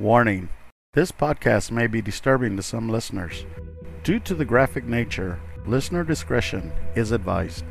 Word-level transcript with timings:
Warning 0.00 0.48
This 0.94 1.12
podcast 1.12 1.70
may 1.70 1.86
be 1.86 2.00
disturbing 2.00 2.56
to 2.56 2.62
some 2.62 2.88
listeners. 2.88 3.44
Due 4.02 4.18
to 4.20 4.34
the 4.34 4.46
graphic 4.46 4.86
nature, 4.86 5.38
listener 5.66 6.04
discretion 6.04 6.72
is 6.96 7.12
advised. 7.12 7.66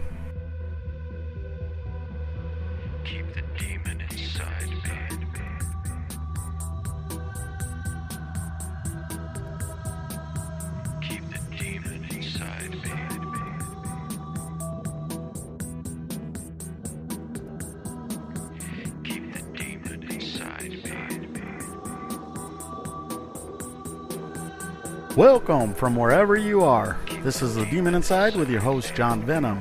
Welcome 25.20 25.74
from 25.74 25.98
wherever 25.98 26.38
you 26.38 26.62
are. 26.62 26.98
This 27.24 27.42
is 27.42 27.54
The 27.54 27.66
Demon 27.66 27.94
Inside 27.94 28.38
with 28.38 28.50
your 28.50 28.62
host, 28.62 28.96
John 28.96 29.22
Venom. 29.22 29.60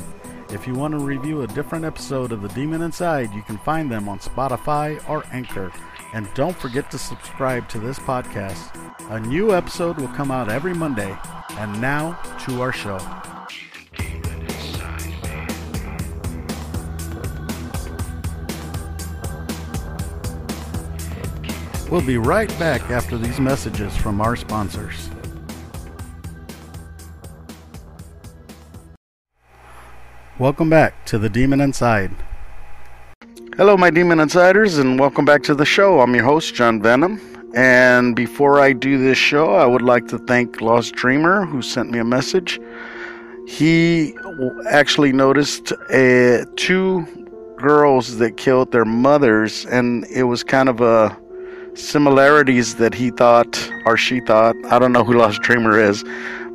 If 0.51 0.69
you 0.69 0.75
want 0.75 0.93
to 0.93 1.01
review 1.01 1.43
a 1.43 1.49
different 1.49 1.85
episode 1.85 2.31
of 2.31 2.43
The 2.43 2.49
Demon 2.51 2.81
Inside, 2.81 3.33
you 3.33 3.43
can 3.43 3.59
find 3.59 3.91
them 3.91 4.09
on 4.09 4.21
Spotify 4.21 5.03
or 5.11 5.25
Anchor. 5.33 5.73
And 6.15 6.33
don't 6.35 6.57
forget 6.57 6.93
to 6.93 6.97
subscribe 6.99 7.69
to 7.71 7.81
this 7.81 7.99
podcast. 7.99 8.71
A 9.11 9.19
new 9.19 9.53
episode 9.53 9.99
will 9.99 10.07
come 10.07 10.31
out 10.31 10.49
every 10.49 10.75
Monday. 10.75 11.19
And 11.51 11.81
now 11.81 12.13
to 12.47 12.63
our 12.63 12.73
show. 12.73 12.99
We'll 21.91 22.07
be 22.07 22.19
right 22.19 22.49
back 22.61 22.93
after 22.93 23.19
these 23.19 23.41
messages 23.41 23.97
from 23.97 24.21
our 24.21 24.37
sponsors. 24.37 25.11
Welcome 30.39 30.71
back 30.71 31.05
to 31.07 31.19
The 31.19 31.29
Demon 31.29 31.61
Inside. 31.61 32.13
Hello, 33.57 33.77
my 33.77 33.91
Demon 33.91 34.21
Insiders, 34.21 34.79
and 34.79 34.97
welcome 34.97 35.25
back 35.25 35.43
to 35.43 35.55
the 35.57 35.65
show. 35.65 36.01
I'm 36.01 36.15
your 36.15 36.23
host, 36.23 36.55
John 36.55 36.81
Venom. 36.81 37.21
And 37.57 38.15
before 38.15 38.61
I 38.61 38.73
do 38.73 38.99
this 38.99 39.19
show, 39.19 39.57
I 39.57 39.67
would 39.67 39.83
like 39.83 40.07
to 40.09 40.19
thank 40.19 40.61
Lost 40.61 40.95
Dreamer, 40.95 41.45
who 41.45 41.61
sent 41.61 41.91
me 41.91 41.99
a 41.99 42.05
message. 42.05 42.61
He 43.49 44.15
actually 44.71 45.13
noticed 45.13 45.73
uh, 45.73 46.45
two 46.55 47.05
girls 47.57 48.19
that 48.19 48.37
killed 48.37 48.71
their 48.71 48.85
mothers, 48.85 49.67
and 49.67 50.05
it 50.05 50.23
was 50.23 50.45
kind 50.45 50.69
of 50.69 50.81
a 50.81 51.19
similarities 51.75 52.77
that 52.77 52.95
he 52.95 53.11
thought 53.11 53.73
or 53.87 53.97
she 53.97 54.21
thought. 54.21 54.55
I 54.71 54.79
don't 54.79 54.93
know 54.93 55.03
who 55.03 55.15
Lost 55.15 55.43
Dreamer 55.43 55.81
is, 55.81 56.05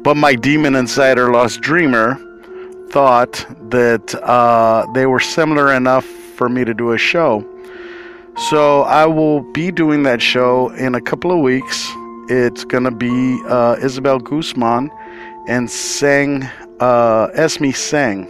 but 0.03 0.15
my 0.15 0.35
demon 0.35 0.73
insider 0.73 1.31
Lost 1.33 1.59
Dreamer 1.59 2.17
thought 2.93 3.43
that 3.71 4.13
uh, 4.21 4.85
they 4.93 5.07
were 5.07 5.19
similar 5.19 5.73
enough 5.73 6.05
for 6.05 6.47
me 6.47 6.63
to 6.63 6.75
do 6.75 6.91
a 6.91 6.97
show. 6.97 7.43
So 8.49 8.83
I 8.83 9.07
will 9.07 9.41
be 9.51 9.71
doing 9.71 10.03
that 10.03 10.21
show 10.21 10.69
in 10.69 10.93
a 10.93 11.01
couple 11.01 11.31
of 11.31 11.39
weeks. 11.39 11.89
It's 12.29 12.63
gonna 12.63 12.91
be 12.91 13.41
uh, 13.47 13.77
Isabel 13.81 14.19
Guzman 14.19 14.91
and 15.47 15.67
Sang 15.71 16.43
uh, 16.79 17.29
Esme 17.33 17.71
Sang. 17.71 18.27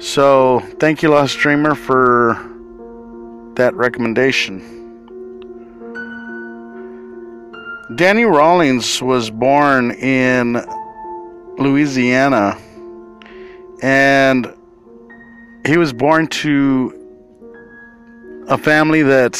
So 0.00 0.58
thank 0.80 1.00
you, 1.00 1.10
Lost 1.10 1.38
Dreamer, 1.38 1.76
for 1.76 2.34
that 3.54 3.72
recommendation. 3.74 4.58
Danny 7.94 8.24
Rawlings 8.24 9.00
was 9.00 9.30
born 9.30 9.92
in 9.92 10.60
Louisiana 11.58 12.58
and 13.82 14.52
he 15.66 15.76
was 15.76 15.92
born 15.92 16.28
to 16.28 16.92
a 18.48 18.56
family 18.56 19.02
that 19.02 19.34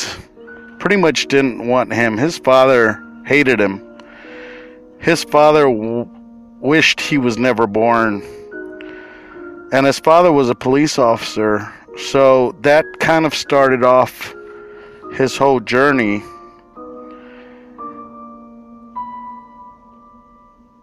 pretty 0.78 0.96
much 0.96 1.26
didn't 1.28 1.66
want 1.66 1.92
him. 1.92 2.18
His 2.18 2.38
father 2.38 3.02
hated 3.24 3.60
him. 3.60 3.82
His 4.98 5.24
father 5.24 5.64
w- 5.64 6.08
wished 6.60 7.00
he 7.00 7.18
was 7.18 7.38
never 7.38 7.66
born. 7.66 8.22
And 9.72 9.86
his 9.86 9.98
father 9.98 10.32
was 10.32 10.50
a 10.50 10.54
police 10.54 10.98
officer. 10.98 11.72
So 11.96 12.52
that 12.60 12.84
kind 13.00 13.26
of 13.26 13.34
started 13.34 13.84
off 13.84 14.34
his 15.14 15.36
whole 15.36 15.60
journey. 15.60 16.22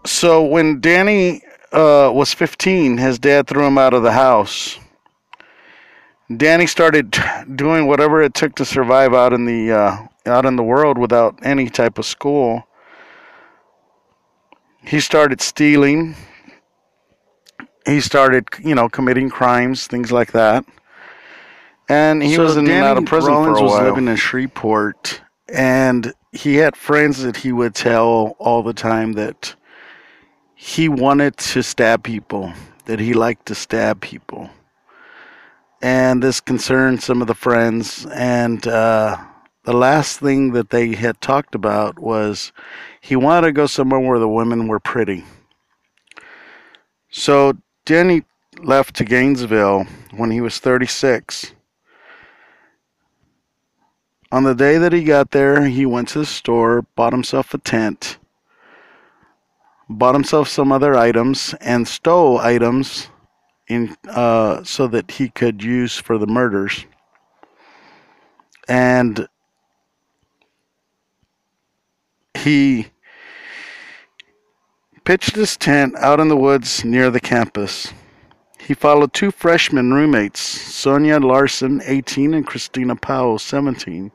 So 0.06 0.44
when 0.44 0.80
Danny 0.80 1.42
uh, 1.74 2.10
was 2.12 2.32
15, 2.32 2.98
his 2.98 3.18
dad 3.18 3.46
threw 3.46 3.66
him 3.66 3.78
out 3.78 3.94
of 3.94 4.02
the 4.02 4.12
house. 4.12 4.78
Danny 6.34 6.66
started 6.66 7.16
doing 7.54 7.86
whatever 7.86 8.22
it 8.22 8.34
took 8.34 8.54
to 8.56 8.64
survive 8.64 9.12
out 9.12 9.32
in 9.32 9.44
the 9.44 9.72
uh, 9.72 9.96
out 10.26 10.46
in 10.46 10.56
the 10.56 10.62
world 10.62 10.96
without 10.96 11.38
any 11.42 11.68
type 11.68 11.98
of 11.98 12.06
school. 12.06 12.66
He 14.82 15.00
started 15.00 15.40
stealing. 15.40 16.14
He 17.86 18.00
started, 18.00 18.48
you 18.62 18.74
know, 18.74 18.88
committing 18.88 19.28
crimes, 19.28 19.86
things 19.86 20.10
like 20.10 20.32
that. 20.32 20.64
And 21.88 22.22
he 22.22 22.34
So 22.34 22.44
was 22.44 22.56
in 22.56 22.70
and 22.70 22.84
out 22.84 22.96
of 22.96 23.04
prison 23.04 23.32
Rollins 23.32 23.58
for 23.58 23.64
a 23.64 23.68
while. 23.68 23.80
was 23.80 23.88
living 23.90 24.08
in 24.08 24.16
Shreveport, 24.16 25.20
and 25.48 26.14
he 26.32 26.54
had 26.56 26.76
friends 26.76 27.22
that 27.22 27.36
he 27.36 27.52
would 27.52 27.74
tell 27.74 28.34
all 28.38 28.62
the 28.62 28.72
time 28.72 29.12
that 29.12 29.54
he 30.54 30.88
wanted 30.88 31.36
to 31.36 31.62
stab 31.62 32.02
people, 32.02 32.52
that 32.86 33.00
he 33.00 33.14
liked 33.14 33.46
to 33.46 33.54
stab 33.54 34.00
people. 34.00 34.50
And 35.82 36.22
this 36.22 36.40
concerned 36.40 37.02
some 37.02 37.20
of 37.20 37.26
the 37.26 37.34
friends. 37.34 38.06
And 38.14 38.66
uh, 38.66 39.18
the 39.64 39.74
last 39.74 40.20
thing 40.20 40.52
that 40.52 40.70
they 40.70 40.94
had 40.94 41.20
talked 41.20 41.54
about 41.54 41.98
was 41.98 42.52
he 43.00 43.16
wanted 43.16 43.48
to 43.48 43.52
go 43.52 43.66
somewhere 43.66 44.00
where 44.00 44.18
the 44.18 44.28
women 44.28 44.68
were 44.68 44.80
pretty. 44.80 45.24
So 47.10 47.54
Danny 47.84 48.22
left 48.58 48.96
to 48.96 49.04
Gainesville 49.04 49.86
when 50.16 50.30
he 50.30 50.40
was 50.40 50.58
36. 50.58 51.52
On 54.32 54.42
the 54.42 54.54
day 54.54 54.78
that 54.78 54.92
he 54.92 55.04
got 55.04 55.30
there, 55.30 55.68
he 55.68 55.86
went 55.86 56.08
to 56.08 56.18
the 56.18 56.26
store, 56.26 56.82
bought 56.96 57.12
himself 57.12 57.54
a 57.54 57.58
tent, 57.58 58.18
bought 59.88 60.14
himself 60.14 60.48
some 60.48 60.72
other 60.72 60.94
items, 60.94 61.54
and 61.60 61.86
stole 61.86 62.38
items 62.38 63.08
in 63.68 63.96
uh, 64.08 64.62
so 64.64 64.86
that 64.88 65.10
he 65.10 65.28
could 65.28 65.62
use 65.62 65.96
for 65.96 66.18
the 66.18 66.26
murders. 66.26 66.84
And 68.68 69.28
he 72.34 72.88
pitched 75.04 75.36
his 75.36 75.56
tent 75.56 75.94
out 75.96 76.20
in 76.20 76.28
the 76.28 76.36
woods 76.36 76.84
near 76.84 77.10
the 77.10 77.20
campus. 77.20 77.92
He 78.58 78.72
followed 78.72 79.12
two 79.12 79.30
freshman 79.30 79.92
roommates, 79.92 80.40
Sonja 80.40 81.22
Larson, 81.22 81.82
18, 81.84 82.32
and 82.32 82.46
Christina 82.46 82.96
Powell, 82.96 83.38
17, 83.38 84.10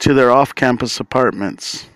to 0.00 0.12
their 0.12 0.30
off 0.30 0.54
campus 0.54 1.00
apartments. 1.00 1.88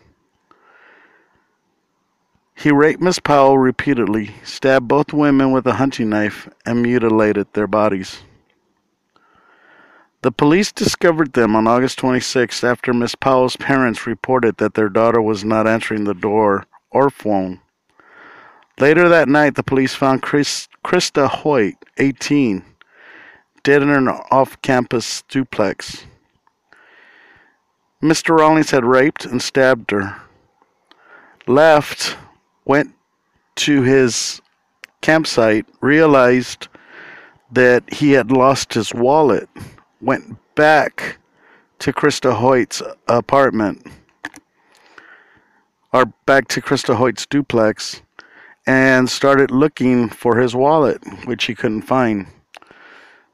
He 2.58 2.72
raped 2.72 3.02
Miss 3.02 3.18
Powell 3.18 3.58
repeatedly, 3.58 4.34
stabbed 4.42 4.88
both 4.88 5.12
women 5.12 5.52
with 5.52 5.66
a 5.66 5.74
hunting 5.74 6.08
knife, 6.08 6.48
and 6.64 6.82
mutilated 6.82 7.52
their 7.52 7.66
bodies. 7.66 8.22
The 10.22 10.32
police 10.32 10.72
discovered 10.72 11.34
them 11.34 11.54
on 11.54 11.66
August 11.66 12.00
26th 12.00 12.64
after 12.64 12.94
Miss 12.94 13.14
Powell's 13.14 13.56
parents 13.56 14.06
reported 14.06 14.56
that 14.56 14.72
their 14.72 14.88
daughter 14.88 15.20
was 15.20 15.44
not 15.44 15.66
answering 15.66 16.04
the 16.04 16.14
door 16.14 16.64
or 16.90 17.10
phone. 17.10 17.60
Later 18.80 19.06
that 19.10 19.28
night, 19.28 19.54
the 19.54 19.62
police 19.62 19.94
found 19.94 20.22
Chris, 20.22 20.66
Christa 20.82 21.28
Hoyt, 21.28 21.76
18, 21.98 22.64
dead 23.62 23.82
in 23.82 23.90
an 23.90 24.08
off 24.08 24.60
campus 24.62 25.22
duplex. 25.28 26.06
Mr. 28.02 28.38
Rawlings 28.38 28.70
had 28.70 28.84
raped 28.84 29.26
and 29.26 29.42
stabbed 29.42 29.90
her. 29.90 30.22
Left, 31.46 32.16
went 32.66 32.92
to 33.54 33.82
his 33.82 34.42
campsite, 35.00 35.66
realized 35.80 36.68
that 37.50 37.90
he 37.92 38.12
had 38.12 38.30
lost 38.30 38.74
his 38.74 38.92
wallet, 38.92 39.48
went 40.00 40.36
back 40.54 41.18
to 41.78 41.92
Christa 41.92 42.34
Hoyt's 42.34 42.82
apartment, 43.08 43.86
or 45.92 46.06
back 46.26 46.48
to 46.48 46.60
Christa 46.60 46.96
Hoyt's 46.96 47.24
duplex, 47.24 48.02
and 48.66 49.08
started 49.08 49.50
looking 49.50 50.08
for 50.08 50.36
his 50.36 50.54
wallet, 50.54 51.00
which 51.24 51.44
he 51.44 51.54
couldn't 51.54 51.82
find. 51.82 52.26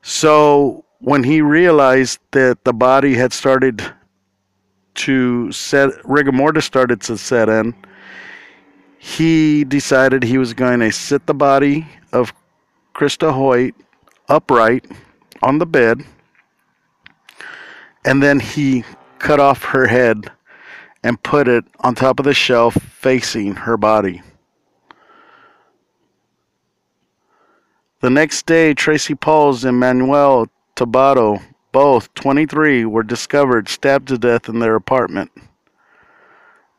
So 0.03 0.85
when 0.99 1.25
he 1.25 1.41
realized 1.41 2.21
that 2.33 2.65
the 2.65 2.73
body 2.75 3.15
had 3.15 3.33
started 3.33 3.83
to 4.95 5.51
set 5.51 5.91
rigor 6.05 6.33
mortis 6.33 6.67
started 6.67 7.01
to 7.03 7.17
set 7.17 7.49
in, 7.49 7.75
he 9.05 9.65
decided 9.65 10.23
he 10.23 10.39
was 10.39 10.55
going 10.55 10.79
to 10.79 10.93
sit 10.93 11.27
the 11.27 11.35
body 11.35 11.85
of 12.13 12.33
Christa 12.95 13.33
Hoyt 13.33 13.75
upright 14.29 14.87
on 15.43 15.59
the 15.59 15.67
bed, 15.67 16.05
and 18.05 18.23
then 18.23 18.39
he 18.39 18.85
cut 19.19 19.41
off 19.41 19.65
her 19.65 19.89
head 19.89 20.31
and 21.03 21.21
put 21.25 21.49
it 21.49 21.65
on 21.81 21.97
top 21.97 22.21
of 22.21 22.25
the 22.25 22.33
shelf 22.33 22.75
facing 22.75 23.57
her 23.57 23.77
body. 23.77 24.23
The 28.03 28.11
next 28.11 28.47
day, 28.47 28.73
Tracy 28.73 29.17
Pauls 29.17 29.65
and 29.65 29.81
Manuel 29.81 30.47
Tabato, 30.77 31.43
both 31.73 32.15
23, 32.15 32.85
were 32.85 33.03
discovered 33.03 33.69
stabbed 33.69 34.09
to 34.09 34.19
death 34.19 34.49
in 34.49 34.61
their 34.61 34.77
apartment, 34.77 35.33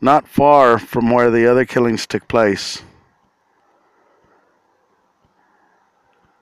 not 0.04 0.28
far 0.28 0.78
from 0.78 1.10
where 1.10 1.32
the 1.32 1.50
other 1.50 1.66
killings 1.66 2.06
took 2.06 2.28
place. 2.28 2.84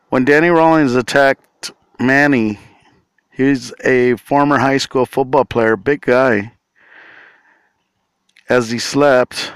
When 0.09 0.25
Danny 0.25 0.49
Rawlings 0.49 0.95
attacked 0.95 1.71
Manny, 1.99 2.59
he's 3.29 3.71
a 3.85 4.15
former 4.15 4.57
high 4.57 4.77
school 4.77 5.05
football 5.05 5.45
player, 5.45 5.77
big 5.77 6.01
guy. 6.01 6.53
As 8.49 8.71
he 8.71 8.79
slept, 8.79 9.53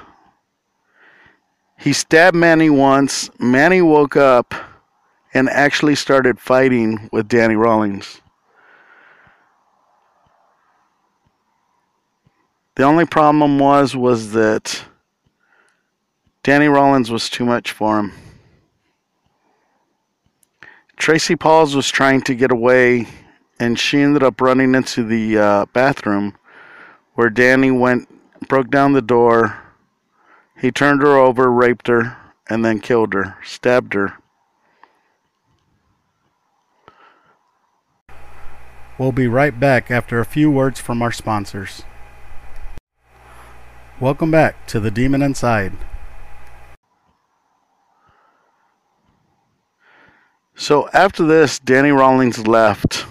he 1.80 1.92
stabbed 1.92 2.38
Manny 2.38 2.69
once. 2.69 3.30
Manny 3.40 3.81
woke 3.81 4.16
up 4.16 4.54
and 5.34 5.50
actually 5.50 5.96
started 5.96 6.40
fighting 6.40 7.10
with 7.12 7.28
Danny 7.28 7.56
Rawlings. 7.56 8.22
The 12.75 12.83
only 12.83 13.06
problem 13.06 13.57
was 13.57 13.95
was 13.95 14.33
that 14.33 14.83
Danny 16.44 16.68
Rollins 16.68 17.10
was 17.10 17.30
too 17.30 17.45
much 17.45 17.72
for 17.72 18.00
him. 18.00 18.12
Tracy 20.98 21.36
Pauls 21.36 21.75
was 21.75 21.89
trying 21.89 22.22
to 22.24 22.36
get 22.36 22.51
away, 22.51 23.07
and 23.60 23.80
she 23.80 24.00
ended 24.01 24.24
up 24.24 24.42
running 24.42 24.75
into 24.75 25.04
the 25.04 25.38
uh, 25.38 25.66
bathroom 25.74 26.36
where 27.13 27.30
Danny 27.30 27.72
went, 27.72 28.10
broke 28.48 28.69
down 28.69 28.92
the 28.92 29.01
door. 29.01 29.57
He 30.57 30.72
turned 30.72 31.01
her 31.01 31.18
over, 31.18 31.50
raped 31.50 31.88
her, 31.88 32.18
and 32.50 32.63
then 32.63 32.80
killed 32.80 33.13
her, 33.13 33.38
stabbed 33.44 33.94
her. 33.94 34.18
We'll 38.98 39.13
be 39.13 39.27
right 39.27 39.57
back 39.57 39.89
after 39.89 40.19
a 40.19 40.25
few 40.25 40.51
words 40.51 40.80
from 40.80 41.01
our 41.01 41.12
sponsors. 41.12 41.83
Welcome 44.01 44.30
back 44.30 44.68
to 44.68 44.81
The 44.81 44.92
Demon 44.92 45.21
Inside. 45.21 45.71
So 50.53 50.89
after 50.89 51.25
this, 51.25 51.59
Danny 51.59 51.92
Rawlings 51.92 52.45
left. 52.45 53.06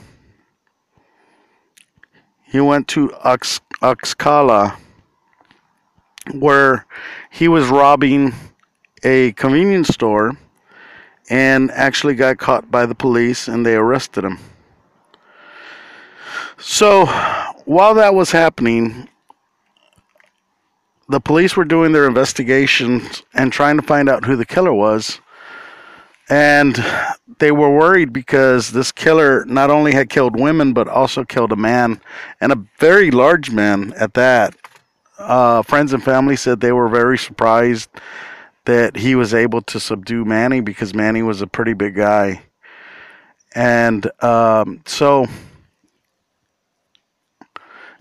He 2.42 2.60
went 2.60 2.86
to 2.88 3.14
Ox- 3.14 3.62
Oxcala, 3.80 4.76
where 6.34 6.84
he 7.30 7.48
was 7.48 7.68
robbing 7.68 8.34
a 9.02 9.32
convenience 9.32 9.88
store 9.88 10.36
and 11.30 11.70
actually 11.70 12.14
got 12.14 12.36
caught 12.36 12.70
by 12.70 12.84
the 12.84 12.94
police 12.94 13.48
and 13.48 13.64
they 13.64 13.74
arrested 13.74 14.22
him. 14.22 14.38
So 16.58 17.06
while 17.64 17.94
that 17.94 18.14
was 18.14 18.32
happening, 18.32 19.08
the 21.08 21.20
police 21.20 21.56
were 21.56 21.64
doing 21.64 21.92
their 21.92 22.06
investigations 22.06 23.22
and 23.34 23.52
trying 23.52 23.76
to 23.76 23.86
find 23.86 24.08
out 24.08 24.24
who 24.24 24.36
the 24.36 24.46
killer 24.46 24.72
was. 24.72 25.20
And 26.30 26.82
they 27.38 27.52
were 27.52 27.70
worried 27.70 28.12
because 28.12 28.72
this 28.72 28.90
killer 28.90 29.44
not 29.44 29.70
only 29.70 29.92
had 29.92 30.08
killed 30.08 30.38
women, 30.38 30.72
but 30.72 30.88
also 30.88 31.24
killed 31.24 31.52
a 31.52 31.56
man, 31.56 32.00
and 32.40 32.50
a 32.52 32.64
very 32.78 33.10
large 33.10 33.50
man 33.50 33.92
at 33.98 34.14
that. 34.14 34.56
Uh, 35.18 35.62
friends 35.62 35.92
and 35.92 36.02
family 36.02 36.36
said 36.36 36.60
they 36.60 36.72
were 36.72 36.88
very 36.88 37.18
surprised 37.18 37.90
that 38.64 38.96
he 38.96 39.14
was 39.14 39.34
able 39.34 39.60
to 39.62 39.78
subdue 39.78 40.24
Manny 40.24 40.60
because 40.60 40.94
Manny 40.94 41.22
was 41.22 41.42
a 41.42 41.46
pretty 41.46 41.74
big 41.74 41.96
guy. 41.96 42.42
And 43.54 44.10
um, 44.22 44.80
so 44.86 45.26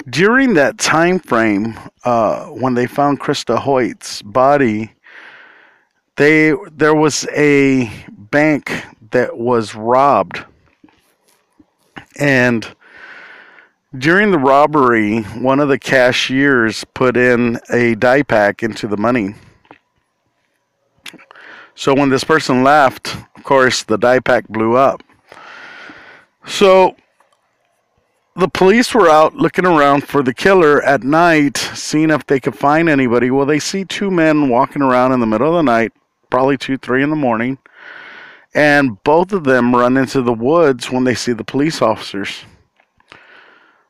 during 0.09 0.53
that 0.55 0.77
time 0.77 1.19
frame, 1.19 1.77
uh, 2.03 2.45
when 2.47 2.73
they 2.73 2.88
found 2.88 3.19
Christa 3.19 3.57
Hoyt's 3.57 4.21
body, 4.21 4.91
they 6.15 6.53
there 6.71 6.94
was 6.94 7.27
a 7.35 7.91
bank 8.09 8.71
that 9.11 9.38
was 9.38 9.75
robbed, 9.75 10.44
and 12.19 12.75
during 13.97 14.31
the 14.31 14.39
robbery, 14.39 15.21
one 15.21 15.59
of 15.59 15.69
the 15.69 15.79
cashiers 15.79 16.83
put 16.94 17.15
in 17.15 17.59
a 17.71 17.95
dye 17.95 18.23
pack 18.23 18.63
into 18.63 18.88
the 18.88 18.97
money. 18.97 19.35
So 21.75 21.94
when 21.94 22.09
this 22.09 22.23
person 22.23 22.63
left, 22.63 23.15
of 23.35 23.44
course, 23.44 23.83
the 23.83 23.97
dye 23.97 24.19
pack 24.19 24.47
blew 24.47 24.75
up. 24.75 25.03
So 26.45 26.95
the 28.35 28.47
police 28.47 28.94
were 28.94 29.09
out 29.09 29.35
looking 29.35 29.65
around 29.65 30.07
for 30.07 30.24
the 30.24 30.33
killer 30.33 30.81
at 30.83 31.03
night, 31.03 31.57
seeing 31.57 32.09
if 32.09 32.25
they 32.25 32.39
could 32.39 32.56
find 32.56 32.89
anybody. 32.89 33.30
Well, 33.30 33.45
they 33.45 33.59
see 33.59 33.85
two 33.85 34.09
men 34.09 34.50
walking 34.50 34.81
around 34.81 35.12
in 35.12 35.19
the 35.19 35.27
middle 35.27 35.50
of 35.50 35.53
the 35.53 35.71
night, 35.71 35.94
probably 36.30 36.57
two, 36.57 36.77
three 36.77 37.03
in 37.03 37.12
the 37.12 37.15
morning, 37.15 37.59
and 38.56 39.01
both 39.03 39.33
of 39.33 39.44
them 39.44 39.75
run 39.75 39.97
into 39.97 40.21
the 40.21 40.33
woods 40.33 40.89
when 40.89 41.03
they 41.03 41.15
see 41.15 41.33
the 41.33 41.44
police 41.44 41.81
officers. 41.81 42.44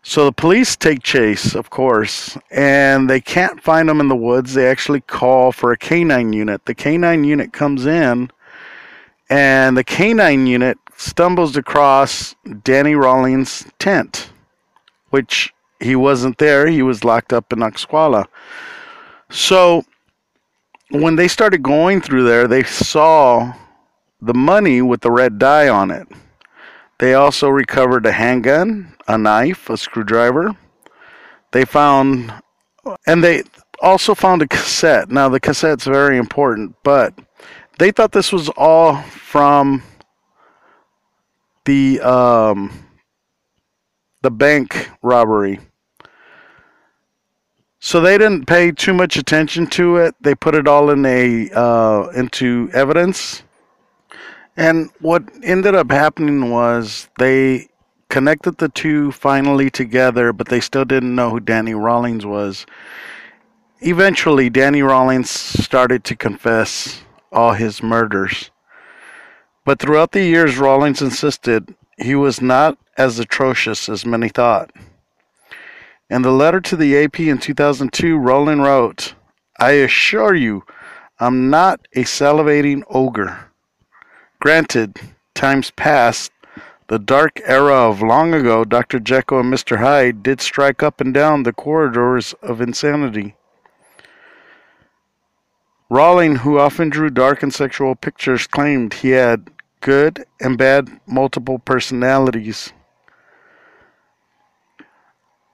So 0.06 0.26
the 0.26 0.34
police 0.34 0.76
take 0.76 1.02
chase, 1.02 1.56
of 1.56 1.70
course, 1.70 2.38
and 2.52 3.10
they 3.10 3.22
can't 3.22 3.64
find 3.64 3.88
them 3.88 4.02
in 4.02 4.10
the 4.10 4.16
woods. 4.18 4.54
They 4.54 4.68
actually 4.68 5.00
call 5.00 5.54
for 5.54 5.72
a 5.72 5.78
canine 5.78 6.34
unit. 6.34 6.66
The 6.66 6.76
canine 6.76 7.24
unit 7.24 7.54
comes 7.54 7.86
in, 7.86 8.30
and 9.30 9.78
the 9.78 9.86
canine 9.86 10.46
unit 10.46 10.78
stumbles 10.98 11.56
across 11.58 12.36
Danny 12.64 12.96
Rawlings' 12.96 13.66
tent 13.80 14.30
which 15.14 15.54
he 15.80 15.96
wasn't 15.96 16.40
there. 16.40 16.66
He 16.66 16.82
was 16.82 17.04
locked 17.04 17.34
up 17.34 17.54
in 17.54 17.60
Oxquala. 17.60 18.26
So 19.30 19.86
when 20.90 21.18
they 21.18 21.28
started 21.28 21.62
going 21.62 22.02
through 22.02 22.24
there, 22.24 22.48
they 22.48 22.64
saw 22.64 23.54
the 24.20 24.34
money 24.34 24.82
with 24.82 25.02
the 25.02 25.12
red 25.12 25.38
dye 25.38 25.70
on 25.70 25.92
it. 25.92 26.08
They 26.98 27.14
also 27.14 27.48
recovered 27.48 28.08
a 28.08 28.12
handgun, 28.12 28.96
a 29.08 29.16
knife, 29.16 29.70
a 29.70 29.78
screwdriver. 29.78 30.58
They 31.52 31.64
found, 31.64 32.34
and 33.06 33.24
they 33.24 33.44
also 33.84 34.16
found 34.16 34.42
a 34.42 34.48
cassette. 34.48 35.12
Now, 35.12 35.30
the 35.30 35.40
cassette's 35.40 35.86
very 35.86 36.18
important, 36.18 36.76
but 36.82 37.14
they 37.78 37.92
thought 37.92 38.14
this 38.14 38.32
was 38.34 38.50
all 38.58 38.96
from 39.04 39.84
the 41.66 42.02
um, 42.02 42.72
the 44.22 44.32
bank 44.32 44.90
robbery. 45.02 45.60
So 47.80 48.00
they 48.00 48.18
didn't 48.18 48.46
pay 48.46 48.72
too 48.72 48.94
much 48.94 49.18
attention 49.18 49.68
to 49.72 49.98
it. 49.98 50.16
They 50.22 50.36
put 50.36 50.56
it 50.56 50.68
all 50.68 50.90
in 50.90 51.06
a 51.06 51.50
uh, 51.52 52.08
into 52.16 52.70
evidence. 52.74 53.44
And 54.56 54.90
what 55.02 55.24
ended 55.44 55.76
up 55.76 55.92
happening 55.92 56.50
was 56.50 57.10
they 57.18 57.68
connected 58.10 58.58
the 58.58 58.70
two 58.70 59.12
finally 59.12 59.70
together, 59.70 60.32
but 60.32 60.48
they 60.48 60.62
still 60.62 60.86
didn't 60.86 61.16
know 61.16 61.32
who 61.32 61.40
Danny 61.40 61.74
Rawlings 61.74 62.26
was. 62.26 62.66
Eventually, 63.82 64.50
Danny 64.50 64.82
Rawlings 64.82 65.30
started 65.30 66.06
to 66.06 66.16
confess 66.16 67.04
all 67.34 67.52
his 67.54 67.84
murders. 67.84 68.52
But 69.66 69.80
throughout 69.80 70.12
the 70.12 70.24
years, 70.24 70.58
Rawlings 70.58 71.02
insisted 71.02 71.76
he 71.98 72.16
was 72.16 72.42
not 72.42 72.78
as 72.98 73.20
atrocious 73.20 73.88
as 73.88 74.06
many 74.06 74.30
thought. 74.30 74.72
In 76.10 76.22
the 76.22 76.32
letter 76.32 76.60
to 76.62 76.76
the 76.76 76.98
AP 76.98 77.22
in 77.22 77.38
2002, 77.38 78.18
Rolling 78.18 78.60
wrote, 78.60 79.16
I 79.58 79.72
assure 79.72 80.36
you, 80.36 80.64
I'm 81.20 81.50
not 81.50 81.88
a 81.94 82.04
salivating 82.04 82.84
ogre. 82.90 83.52
Granted, 84.40 85.00
times 85.34 85.72
past, 85.72 86.32
the 86.88 87.00
dark 87.00 87.40
era 87.46 87.90
of 87.90 88.02
long 88.02 88.34
ago, 88.34 88.66
Dr. 88.66 89.00
Jekyll 89.00 89.40
and 89.40 89.54
Mr. 89.54 89.78
Hyde 89.78 90.22
did 90.22 90.42
strike 90.42 90.84
up 90.84 91.00
and 91.00 91.14
down 91.14 91.44
the 91.44 91.54
corridors 91.54 92.34
of 92.42 92.60
insanity. 92.60 93.36
Rolling, 95.90 96.38
who 96.38 96.60
often 96.60 96.90
drew 96.90 97.10
dark 97.10 97.42
and 97.42 97.54
sexual 97.54 97.96
pictures, 97.96 98.48
claimed 98.48 98.96
he 98.96 99.12
had 99.12 99.50
good 99.84 100.26
and 100.42 100.58
bad 100.58 100.90
multiple 101.06 101.60
personalities. 101.60 102.74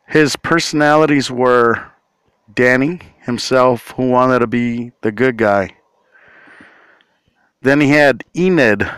his 0.10 0.36
personalities 0.36 1.30
were 1.30 1.92
Danny 2.56 3.00
himself, 3.22 3.92
who 3.92 4.10
wanted 4.10 4.40
to 4.40 4.48
be 4.48 4.92
the 5.02 5.12
good 5.12 5.38
guy. 5.38 5.70
Then 7.62 7.80
he 7.80 7.90
had 7.90 8.24
Enid, 8.36 8.90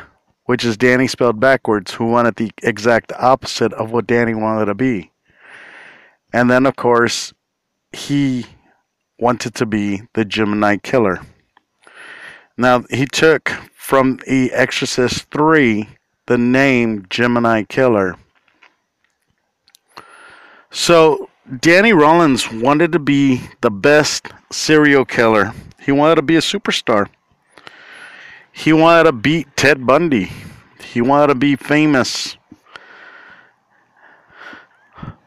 which 0.46 0.64
is 0.64 0.78
Danny 0.78 1.08
spelled 1.08 1.40
backwards, 1.40 1.94
who 1.94 2.06
wanted 2.06 2.38
the 2.38 2.52
exact 2.64 3.12
opposite 3.20 3.74
of 3.74 3.92
what 3.92 4.08
Danny 4.08 4.34
wanted 4.34 4.66
to 4.66 4.76
be. 4.76 5.12
And 6.32 6.50
then, 6.50 6.66
of 6.66 6.78
course, 6.78 7.34
he 7.92 8.46
wanted 9.20 9.54
to 9.56 9.66
be 9.66 10.04
the 10.14 10.24
Gemini 10.24 10.78
killer. 10.78 11.20
Now, 12.58 12.86
he 12.90 13.06
took 13.06 13.52
from 13.92 14.16
The 14.26 14.54
Exorcist 14.54 15.30
3 15.32 15.86
the 16.28 16.38
name 16.38 17.06
Gemini 17.10 17.64
Killer. 17.64 18.16
So, 20.70 21.30
Danny 21.60 21.92
Rollins 21.92 22.50
wanted 22.50 22.94
to 22.94 23.00
be 23.00 23.42
the 23.60 23.70
best 23.70 24.28
serial 24.50 25.04
killer. 25.04 25.54
He 25.78 25.92
wanted 25.92 26.16
to 26.16 26.22
be 26.22 26.38
a 26.38 26.40
superstar. 26.40 27.10
He 28.54 28.72
wanted 28.72 29.04
to 29.04 29.12
beat 29.12 29.58
Ted 29.58 29.86
Bundy. 29.86 30.32
He 30.82 31.02
wanted 31.02 31.28
to 31.28 31.36
be 31.36 31.58
famous. 31.58 32.38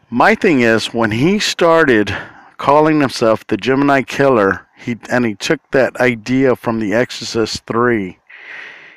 My 0.09 0.35
thing 0.35 0.63
is, 0.63 0.87
when 0.87 1.11
he 1.11 1.39
started 1.39 2.17
calling 2.57 2.99
himself 2.99 3.47
the 3.47 3.59
Gemini 3.59 4.01
Killer, 4.01 4.67
he 4.75 4.97
and 5.11 5.27
he 5.27 5.35
took 5.35 5.61
that 5.73 6.01
idea 6.01 6.57
from 6.57 6.81
The 6.81 6.95
Exorcist 6.95 7.67
3. 7.67 8.19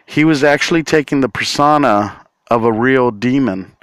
He 0.08 0.24
was 0.24 0.44
actually 0.44 0.84
taking 0.84 1.20
the 1.20 1.30
persona 1.30 2.26
of 2.50 2.64
a 2.64 2.72
real 2.72 3.12
demon. 3.12 3.76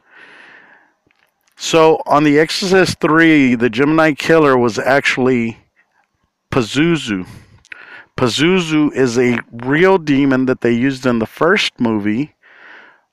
So 1.55 2.03
on 2.07 2.25
The 2.25 2.39
Exorcist 2.39 2.99
3, 2.99 3.55
the 3.55 3.69
Gemini 3.69 4.15
Killer 4.15 4.57
was 4.57 4.79
actually 4.79 5.59
Pazuzu. 6.51 7.27
Pazuzu 8.17 8.93
is 8.95 9.19
a 9.19 9.39
real 9.53 9.99
demon 9.99 10.47
that 10.47 10.63
they 10.63 10.73
used 10.73 11.05
in 11.05 11.19
the 11.19 11.27
first 11.27 11.79
movie, 11.79 12.35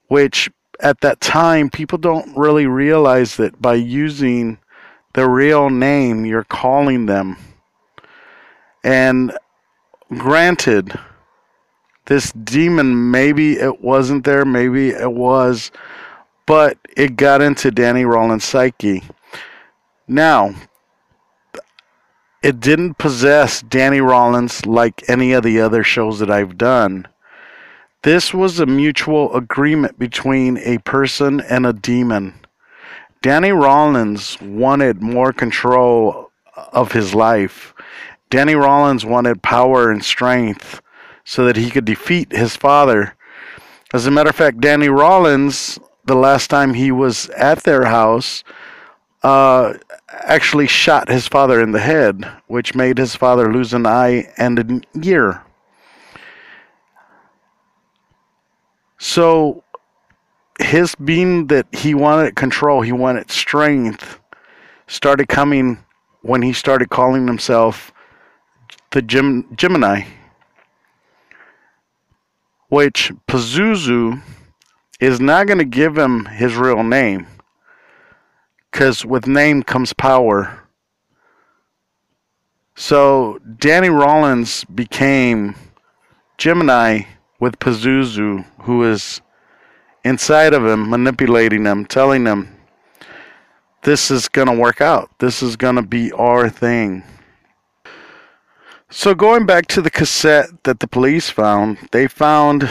which 0.07 0.49
at 0.79 1.01
that 1.01 1.19
time 1.19 1.69
people 1.69 1.97
don't 1.97 2.35
really 2.37 2.65
realize 2.65 3.35
that 3.35 3.61
by 3.61 3.73
using 3.73 4.57
the 5.13 5.27
real 5.27 5.69
name, 5.69 6.25
you're 6.25 6.45
calling 6.45 7.07
them. 7.07 7.35
And 8.83 9.37
granted, 10.17 10.97
this 12.05 12.31
demon, 12.31 13.11
maybe 13.11 13.53
it 13.53 13.81
wasn't 13.81 14.23
there, 14.23 14.45
maybe 14.45 14.89
it 14.89 15.11
was, 15.11 15.71
but 16.45 16.77
it 16.97 17.15
got 17.15 17.41
into 17.41 17.71
Danny 17.71 18.05
Rollins' 18.05 18.43
psyche. 18.43 19.03
Now, 20.07 20.53
it 22.43 22.59
didn't 22.59 22.97
possess 22.97 23.61
Danny 23.61 24.01
Rollins 24.01 24.65
like 24.65 25.07
any 25.07 25.31
of 25.33 25.43
the 25.43 25.61
other 25.61 25.83
shows 25.83 26.19
that 26.19 26.31
I've 26.31 26.57
done. 26.57 27.07
This 28.03 28.33
was 28.33 28.59
a 28.59 28.65
mutual 28.65 29.35
agreement 29.35 29.99
between 29.99 30.57
a 30.57 30.79
person 30.79 31.39
and 31.39 31.67
a 31.67 31.73
demon. 31.73 32.33
Danny 33.21 33.51
Rollins 33.51 34.41
wanted 34.41 35.03
more 35.03 35.31
control 35.31 36.31
of 36.73 36.93
his 36.93 37.13
life. 37.13 37.75
Danny 38.31 38.55
Rollins 38.55 39.05
wanted 39.05 39.43
power 39.43 39.91
and 39.91 40.03
strength 40.03 40.81
so 41.23 41.45
that 41.45 41.55
he 41.55 41.69
could 41.69 41.85
defeat 41.85 42.31
his 42.31 42.55
father. 42.55 43.15
As 43.93 44.05
a 44.05 44.11
matter 44.11 44.29
of 44.29 44.35
fact, 44.35 44.61
Danny 44.61 44.89
Rollins, 44.89 45.79
the 46.05 46.15
last 46.15 46.49
time 46.49 46.73
he 46.73 46.91
was 46.91 47.29
at 47.29 47.63
their 47.63 47.85
house, 47.85 48.43
uh, 49.23 49.73
actually 50.09 50.67
shot 50.67 51.09
his 51.09 51.27
father 51.27 51.61
in 51.61 51.71
the 51.71 51.79
head, 51.79 52.25
which 52.47 52.75
made 52.75 52.97
his 52.97 53.15
father 53.15 53.51
lose 53.51 53.73
an 53.73 53.85
eye 53.85 54.31
and 54.37 54.59
an 54.59 54.83
ear. 55.03 55.43
So 58.97 59.63
his 60.59 60.95
being 60.95 61.47
that 61.47 61.67
he 61.73 61.93
wanted 61.93 62.35
control, 62.35 62.81
he 62.81 62.91
wanted 62.91 63.31
strength, 63.31 64.19
started 64.87 65.27
coming 65.27 65.79
when 66.21 66.41
he 66.41 66.53
started 66.53 66.89
calling 66.89 67.27
himself 67.27 67.91
the 68.91 69.01
Gem- 69.01 69.47
Gemini, 69.55 70.03
which 72.71 73.11
Pazuzu 73.27 74.23
is 75.01 75.19
not 75.19 75.45
going 75.45 75.59
to 75.59 75.65
give 75.65 75.97
him 75.97 76.23
his 76.23 76.55
real 76.55 76.83
name, 76.83 77.27
because 78.71 79.05
with 79.05 79.27
name 79.27 79.61
comes 79.61 79.91
power. 79.91 80.57
So 82.73 83.39
Danny 83.57 83.89
Rollins 83.89 84.63
became 84.63 85.53
Gemini 86.37 87.01
with 87.41 87.59
Pazuzu, 87.59 88.45
who 88.61 88.89
is 88.89 89.19
inside 90.05 90.53
of 90.53 90.65
him, 90.65 90.89
manipulating 90.89 91.65
him, 91.65 91.85
telling 91.85 92.25
him, 92.25 92.55
this 93.83 94.09
is 94.09 94.29
going 94.29 94.47
to 94.47 94.57
work 94.57 94.79
out. 94.79 95.11
This 95.19 95.43
is 95.43 95.57
going 95.57 95.75
to 95.75 95.81
be 95.81 96.13
our 96.13 96.49
thing. 96.49 97.03
So, 98.93 99.15
going 99.15 99.45
back 99.45 99.67
to 99.67 99.81
the 99.81 99.89
cassette 99.89 100.65
that 100.65 100.81
the 100.81 100.87
police 100.87 101.29
found, 101.29 101.77
they 101.93 102.09
found, 102.09 102.69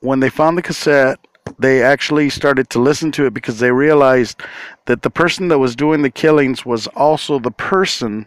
when 0.00 0.20
they 0.20 0.30
found 0.30 0.56
the 0.56 0.62
cassette, 0.62 1.20
they 1.58 1.82
actually 1.82 2.30
started 2.30 2.70
to 2.70 2.78
listen 2.78 3.12
to 3.12 3.26
it 3.26 3.34
because 3.34 3.58
they 3.58 3.70
realized 3.70 4.40
that 4.86 5.02
the 5.02 5.10
person 5.10 5.48
that 5.48 5.58
was 5.58 5.76
doing 5.76 6.00
the 6.00 6.10
killings 6.10 6.64
was 6.64 6.86
also 6.86 7.38
the 7.38 7.50
person 7.50 8.24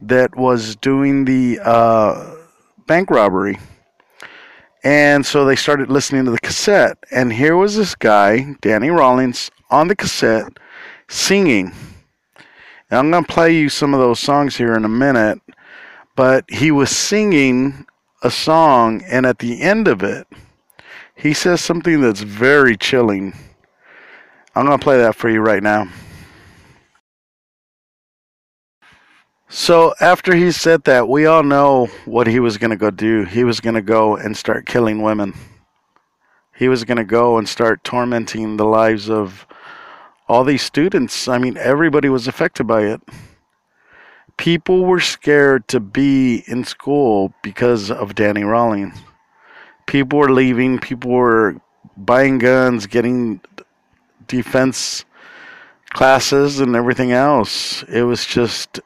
that 0.00 0.34
was 0.34 0.76
doing 0.76 1.26
the 1.26 1.60
uh, 1.62 2.36
bank 2.86 3.10
robbery. 3.10 3.58
And 4.82 5.26
so 5.26 5.44
they 5.44 5.56
started 5.56 5.90
listening 5.90 6.24
to 6.24 6.30
the 6.30 6.40
cassette. 6.40 6.96
And 7.10 7.30
here 7.30 7.54
was 7.54 7.76
this 7.76 7.94
guy, 7.94 8.56
Danny 8.62 8.88
Rollins, 8.88 9.50
on 9.70 9.88
the 9.88 9.96
cassette 9.96 10.58
singing. 11.10 11.74
And 12.90 12.98
I'm 12.98 13.10
going 13.10 13.26
to 13.26 13.32
play 13.32 13.54
you 13.54 13.68
some 13.68 13.92
of 13.92 14.00
those 14.00 14.20
songs 14.20 14.56
here 14.56 14.72
in 14.72 14.86
a 14.86 14.88
minute. 14.88 15.38
But 16.14 16.44
he 16.50 16.70
was 16.70 16.90
singing 16.90 17.86
a 18.22 18.30
song, 18.30 19.02
and 19.02 19.24
at 19.26 19.38
the 19.38 19.62
end 19.62 19.88
of 19.88 20.02
it, 20.02 20.26
he 21.14 21.32
says 21.32 21.60
something 21.60 22.00
that's 22.00 22.20
very 22.20 22.76
chilling. 22.76 23.32
I'm 24.54 24.66
going 24.66 24.78
to 24.78 24.82
play 24.82 24.98
that 24.98 25.14
for 25.14 25.30
you 25.30 25.40
right 25.40 25.62
now. 25.62 25.88
So 29.48 29.94
after 30.00 30.34
he 30.34 30.50
said 30.50 30.84
that, 30.84 31.08
we 31.08 31.26
all 31.26 31.42
know 31.42 31.86
what 32.06 32.26
he 32.26 32.40
was 32.40 32.56
going 32.56 32.70
to 32.70 32.76
go 32.76 32.90
do. 32.90 33.24
He 33.24 33.44
was 33.44 33.60
going 33.60 33.74
to 33.74 33.82
go 33.82 34.16
and 34.16 34.36
start 34.36 34.66
killing 34.66 35.02
women. 35.02 35.34
He 36.56 36.68
was 36.68 36.84
going 36.84 36.96
to 36.96 37.04
go 37.04 37.38
and 37.38 37.48
start 37.48 37.84
tormenting 37.84 38.56
the 38.56 38.64
lives 38.64 39.10
of 39.10 39.46
all 40.26 40.44
these 40.44 40.62
students. 40.62 41.28
I 41.28 41.38
mean, 41.38 41.56
everybody 41.56 42.08
was 42.08 42.28
affected 42.28 42.66
by 42.66 42.82
it. 42.82 43.02
People 44.36 44.84
were 44.84 45.00
scared 45.00 45.68
to 45.68 45.80
be 45.80 46.42
in 46.46 46.64
school 46.64 47.32
because 47.42 47.90
of 47.90 48.14
Danny 48.14 48.44
Rollins. 48.44 48.96
People 49.86 50.18
were 50.18 50.32
leaving, 50.32 50.78
people 50.78 51.10
were 51.10 51.56
buying 51.96 52.38
guns, 52.38 52.86
getting 52.86 53.40
defense 54.26 55.04
classes 55.90 56.60
and 56.60 56.74
everything 56.74 57.12
else. 57.12 57.82
It 57.84 58.02
was 58.02 58.26
just 58.26 58.80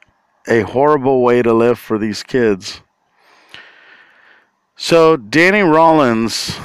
a 0.47 0.61
horrible 0.61 1.21
way 1.21 1.41
to 1.41 1.53
live 1.53 1.79
for 1.79 1.97
these 1.97 2.23
kids. 2.23 2.81
So, 4.75 5.17
Danny 5.17 5.61
Rollins, 5.61 6.57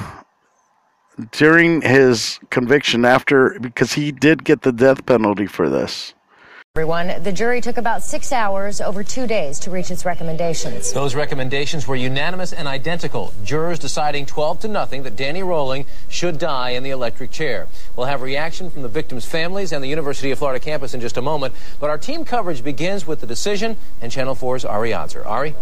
during 1.31 1.81
his 1.81 2.39
conviction, 2.49 3.05
after 3.05 3.57
because 3.59 3.93
he 3.93 4.11
did 4.11 4.43
get 4.43 4.61
the 4.61 4.71
death 4.71 5.05
penalty 5.05 5.47
for 5.47 5.69
this. 5.69 6.13
Everyone, 6.75 7.21
the 7.21 7.31
jury 7.31 7.61
took 7.61 7.77
about 7.77 8.01
six 8.01 8.31
hours 8.31 8.81
over 8.81 9.03
two 9.03 9.27
days 9.27 9.59
to 9.59 9.69
reach 9.69 9.91
its 9.91 10.05
recommendations. 10.05 10.91
Those 10.91 11.13
recommendations 11.13 11.87
were 11.87 11.95
unanimous 11.95 12.51
and 12.51 12.67
identical. 12.67 13.31
Jurors 13.43 13.77
deciding 13.77 14.25
12 14.25 14.61
to 14.61 14.67
nothing 14.67 15.03
that 15.03 15.15
Danny 15.15 15.43
Rolling 15.43 15.85
should 16.09 16.39
die 16.39 16.71
in 16.71 16.81
the 16.81 16.89
electric 16.89 17.29
chair. 17.29 17.67
We'll 17.95 18.07
have 18.07 18.23
reaction 18.23 18.71
from 18.71 18.81
the 18.81 18.87
victims' 18.87 19.23
families 19.23 19.71
and 19.71 19.83
the 19.83 19.87
University 19.87 20.31
of 20.31 20.39
Florida 20.39 20.59
campus 20.59 20.95
in 20.95 20.99
just 20.99 21.15
a 21.15 21.21
moment. 21.21 21.53
But 21.79 21.91
our 21.91 21.99
team 21.99 22.25
coverage 22.25 22.63
begins 22.63 23.05
with 23.05 23.21
the 23.21 23.27
decision 23.27 23.77
and 24.01 24.11
Channel 24.11 24.33
4's 24.33 24.65
Ari 24.65 24.93
Otzer. 24.93 25.23
Ari? 25.27 25.53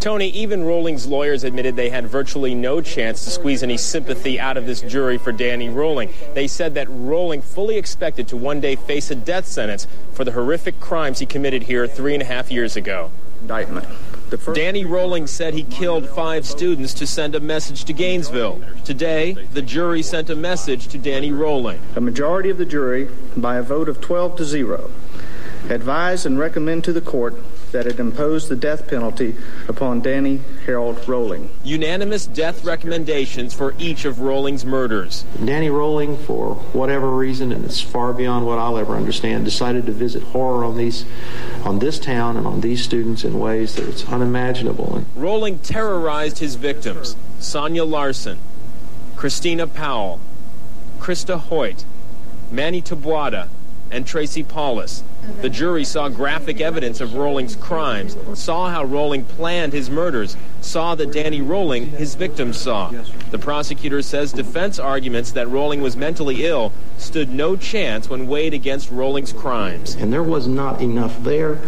Tony, 0.00 0.28
even 0.28 0.62
Rolling's 0.62 1.06
lawyers 1.06 1.42
admitted 1.42 1.74
they 1.74 1.90
had 1.90 2.06
virtually 2.06 2.54
no 2.54 2.80
chance 2.80 3.24
to 3.24 3.30
squeeze 3.30 3.62
any 3.62 3.76
sympathy 3.76 4.38
out 4.38 4.56
of 4.56 4.64
this 4.64 4.80
jury 4.80 5.18
for 5.18 5.32
Danny 5.32 5.68
Rolling. 5.68 6.12
They 6.34 6.46
said 6.46 6.74
that 6.74 6.86
Rolling 6.88 7.42
fully 7.42 7.76
expected 7.76 8.28
to 8.28 8.36
one 8.36 8.60
day 8.60 8.76
face 8.76 9.10
a 9.10 9.16
death 9.16 9.46
sentence 9.46 9.86
for 10.12 10.24
the 10.24 10.32
horrific 10.32 10.78
crimes 10.78 11.18
he 11.18 11.26
committed 11.26 11.64
here 11.64 11.86
three 11.88 12.14
and 12.14 12.22
a 12.22 12.26
half 12.26 12.50
years 12.50 12.76
ago. 12.76 13.10
Indictment. 13.40 13.86
Danny 14.54 14.84
Rolling 14.84 15.26
said 15.26 15.54
he 15.54 15.62
killed 15.64 16.08
five 16.08 16.46
students 16.46 16.92
to 16.94 17.06
send 17.06 17.34
a 17.34 17.40
message 17.40 17.84
to 17.84 17.92
Gainesville. 17.92 18.62
Today, 18.84 19.32
the 19.52 19.62
jury 19.62 20.02
sent 20.02 20.28
a 20.28 20.36
message 20.36 20.88
to 20.88 20.98
Danny 20.98 21.32
Rolling. 21.32 21.80
A 21.96 22.00
majority 22.00 22.50
of 22.50 22.58
the 22.58 22.66
jury, 22.66 23.08
by 23.36 23.56
a 23.56 23.62
vote 23.62 23.88
of 23.88 24.00
12 24.00 24.36
to 24.36 24.44
0, 24.44 24.90
advise 25.70 26.26
and 26.26 26.38
recommend 26.38 26.84
to 26.84 26.92
the 26.92 27.00
court 27.00 27.34
that 27.72 27.86
it 27.86 27.98
imposed 27.98 28.48
the 28.48 28.56
death 28.56 28.88
penalty 28.88 29.36
upon 29.68 30.00
Danny 30.00 30.40
Harold 30.66 31.06
Rolling. 31.08 31.50
Unanimous 31.64 32.26
death 32.26 32.64
recommendations 32.64 33.54
for 33.54 33.74
each 33.78 34.04
of 34.04 34.20
Rolling's 34.20 34.64
murders. 34.64 35.24
Danny 35.44 35.70
Rolling, 35.70 36.16
for 36.16 36.54
whatever 36.54 37.10
reason, 37.10 37.52
and 37.52 37.64
it's 37.64 37.80
far 37.80 38.12
beyond 38.12 38.46
what 38.46 38.58
I'll 38.58 38.78
ever 38.78 38.94
understand, 38.94 39.44
decided 39.44 39.86
to 39.86 39.92
visit 39.92 40.22
horror 40.22 40.64
on 40.64 40.76
these, 40.76 41.04
on 41.64 41.78
this 41.78 41.98
town 41.98 42.36
and 42.36 42.46
on 42.46 42.60
these 42.60 42.82
students 42.82 43.24
in 43.24 43.38
ways 43.38 43.74
that 43.76 43.88
it's 43.88 44.04
unimaginable. 44.08 45.04
Rolling 45.14 45.58
terrorized 45.58 46.38
his 46.38 46.54
victims: 46.54 47.16
Sonja 47.40 47.88
Larson, 47.88 48.38
Christina 49.16 49.66
Powell, 49.66 50.20
Christa 50.98 51.38
Hoyt, 51.38 51.84
Manny 52.50 52.80
Taboada, 52.80 53.48
and 53.90 54.06
Tracy 54.06 54.42
Paules. 54.42 55.02
The 55.40 55.50
jury 55.50 55.84
saw 55.84 56.08
graphic 56.08 56.60
evidence 56.60 57.00
of 57.00 57.14
Rolling's 57.14 57.56
crimes, 57.56 58.16
saw 58.34 58.70
how 58.70 58.84
Rolling 58.84 59.24
planned 59.24 59.72
his 59.72 59.90
murders, 59.90 60.36
saw 60.60 60.94
that 60.94 61.12
Danny 61.12 61.40
Rolling, 61.40 61.86
his 61.90 62.14
victims, 62.14 62.58
saw. 62.58 62.92
The 63.30 63.38
prosecutor 63.38 64.02
says 64.02 64.32
defense 64.32 64.78
arguments 64.78 65.32
that 65.32 65.48
Rolling 65.48 65.82
was 65.82 65.96
mentally 65.96 66.44
ill 66.44 66.72
stood 66.96 67.30
no 67.30 67.56
chance 67.56 68.08
when 68.08 68.26
weighed 68.26 68.54
against 68.54 68.90
Rolling's 68.90 69.32
crimes. 69.32 69.94
And 69.94 70.12
there 70.12 70.22
was 70.22 70.46
not 70.46 70.80
enough 70.80 71.22
there. 71.22 71.58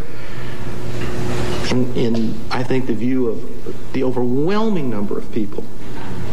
In, 1.71 1.95
in 1.95 2.41
I 2.51 2.65
think, 2.65 2.87
the 2.87 2.95
view 2.95 3.29
of 3.29 3.93
the 3.93 4.03
overwhelming 4.03 4.91
number 4.91 5.17
of 5.17 5.31
people 5.33 5.65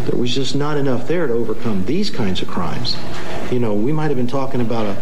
there 0.08 0.18
was 0.18 0.34
just 0.34 0.56
not 0.56 0.78
enough 0.78 1.06
there 1.08 1.28
to 1.28 1.34
overcome 1.34 1.86
these 1.86 2.10
kinds 2.10 2.42
of 2.42 2.48
crimes. 2.48 2.96
You 3.52 3.60
know, 3.60 3.74
we 3.74 3.92
might 3.92 4.08
have 4.08 4.16
been 4.16 4.26
talking 4.26 4.62
about 4.62 4.86
a, 4.86 4.98